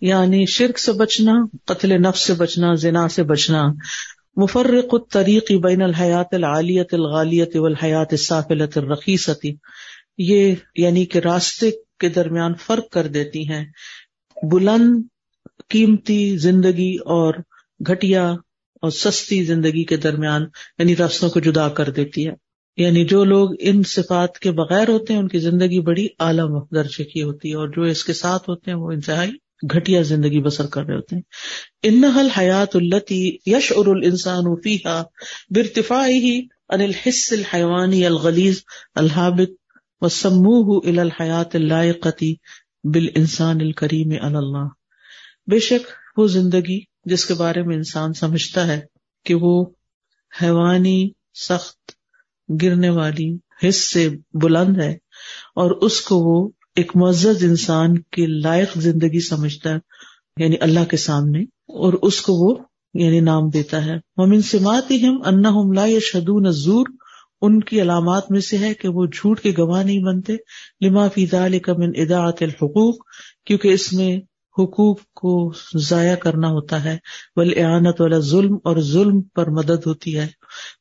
[0.00, 1.32] یعنی شرک سے بچنا،
[1.64, 3.62] قتل نفس سے بچنا، زنا سے بچنا،
[4.36, 9.54] مفرق الطریق بین الحیات العالیت الغالیت والحیات السافلت الرخیصتی
[10.18, 13.64] یہ یعنی کہ راستے کے درمیان فرق کر دیتی ہیں،
[14.42, 15.02] بلند
[15.68, 17.34] قیمتی زندگی اور
[17.86, 18.30] گھٹیا
[18.82, 20.42] اور سستی زندگی کے درمیان
[20.78, 22.43] یعنی راستوں کو جدا کر دیتی ہے۔
[22.76, 26.42] یعنی جو لوگ ان صفات کے بغیر ہوتے ہیں، ان کی زندگی بڑی اعلی
[26.74, 29.32] درجے کی ہوتی ہے، اور جو اس کے ساتھ ہوتے ہیں، وہ انتہائی
[29.74, 31.22] گھٹیا زندگی بسر کر رہے ہوتے ہیں۔
[31.82, 32.04] ان
[32.38, 35.02] حیات التی یش ار السان فیحا
[35.50, 38.62] برتفا ہی ان الحص الحیوانی الغلیز
[38.94, 39.52] الحابط
[40.00, 42.34] و سموہ ال الحیات اللائقتی
[42.84, 44.68] بال انسان الکریم اللہ۔
[45.50, 48.80] بے شک وہ زندگی جس کے بارے میں انسان سمجھتا ہے
[49.26, 49.64] کہ وہ
[50.42, 51.10] حیوانی،
[51.48, 51.92] سخت
[52.48, 53.36] گرنے والی
[53.68, 54.08] حص سے
[54.42, 54.92] بلند ہے
[55.54, 60.96] اور اس کو وہ ایک معزز انسان کے لائق زندگی سمجھتا ہے یعنی اللہ کے
[60.96, 61.42] سامنے،
[61.82, 62.54] اور اس کو وہ
[62.94, 66.86] یعنی نام دیتا ہے۔ مومن سمات ہم انا لا یا شدو نظور
[67.42, 70.36] ان کی علامات میں سے ہے کہ وہ جھوٹ کے گواہ نہیں بنتے۔
[70.80, 72.94] لما فی ذالک من اداعت الحقوق۔
[73.46, 74.16] کیونکہ اس میں
[74.58, 76.96] حقوق کو ضائع کرنا ہوتا ہے
[77.36, 80.26] بل اعانت والا ظلم، اور ظلم پر مدد ہوتی ہے۔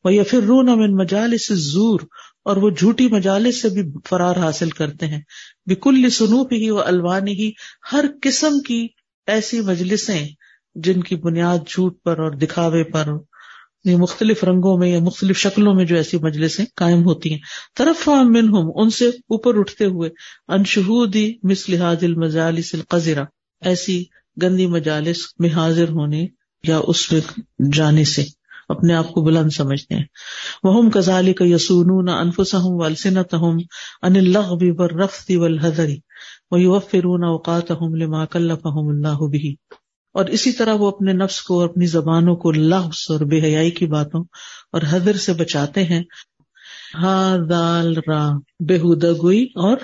[0.04, 2.00] وہ یا پھر رون امن مجالس زور
[2.46, 5.22] اور وہ جھوٹی مجالس سے بھی فرار حاصل کرتے ہیں۔
[5.66, 7.52] بکل سنوپ ہی و الوانی ہی
[7.94, 8.88] ہر قسم کی
[9.28, 10.28] ایسی مجلسیں
[10.76, 13.08] جن کی بنیاد جھوٹ پر اور دکھاوے پر
[13.86, 17.40] مختلف رنگوں میں یا مختلف شکلوں میں جو ایسی مجلسیں قائم ہوتی ہیں۔
[17.78, 20.10] طرف منہم ان سے اوپر اٹھتے ہوئے
[20.48, 23.24] انشہودی مثل المجالس القذرہ
[23.64, 24.04] ایسی
[24.42, 26.28] گندی مجالس میں حاضر ہونے
[26.64, 27.22] یا اس میں
[27.74, 28.26] جانے سے
[28.70, 30.04] اپنے آپ کو بلند سمجھتے ہیں۔
[30.64, 33.60] وہ کزال کا یسون انفس ہوں ولسنت ہوں
[34.02, 35.98] ان الغ بر رفتی ولحضری
[36.52, 39.56] وہ فرون اوقات لما اللہ بھی
[40.14, 43.72] اور اسی طرح وہ اپنے نفس کو اور اپنی زبانوں کو لفظ اور بے حیائی
[43.72, 44.24] کی باتوں
[44.72, 46.04] اور حضر سے بچاتے ہیں۔
[46.96, 49.78] ہا دال را بےحدہ گوئی اور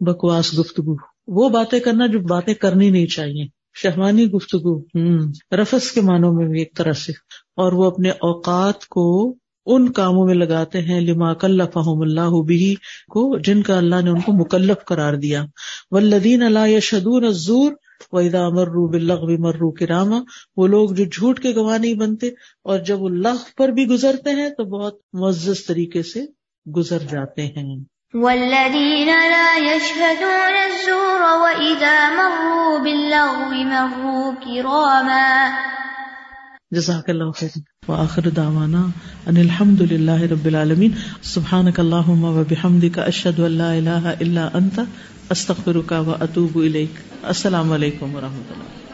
[0.00, 6.00] بکواس گفتگو۔ وہ باتیں کرنا جو باتیں کرنی نہیں چاہیے۔ شہوانی گفتگو ہوں رفس کے
[6.00, 7.12] معنوں میں بھی ایک طرح سے۔
[7.56, 9.34] اور وہ اپنے اوقات کو
[9.66, 12.74] ان کاموں میں لگاتے ہیں، لما کلف اللہ بھی
[13.08, 15.44] کو، جن کا اللہ نے ان کو مکلف قرار دیا۔
[15.90, 17.72] ولدین اللہ یا شدور زور
[18.12, 20.18] وحدا مرو بلغ مرو کراما۔
[20.56, 22.26] وہ لوگ جو جھوٹ کے گواہ نہیں بنتے،
[22.64, 26.20] اور جب وہ لغ پر بھی گزرتے ہیں تو بہت معزز طریقے سے
[26.76, 27.76] گزر جاتے ہیں۔
[28.14, 35.52] والذين لا يشهدون الزور وإذا مروا باللغو مروا كراما.
[36.72, 37.50] جزاك الله خير
[37.88, 38.90] وآخر دعوانا
[39.28, 44.86] أن الحمد لله رب العالمين سبحانك اللهم وبحمدك أشهد أن لا إله إلا أنت
[45.32, 46.94] أستغفرك وأتوب إليك
[47.30, 48.89] السلام عليكم ورحمة الله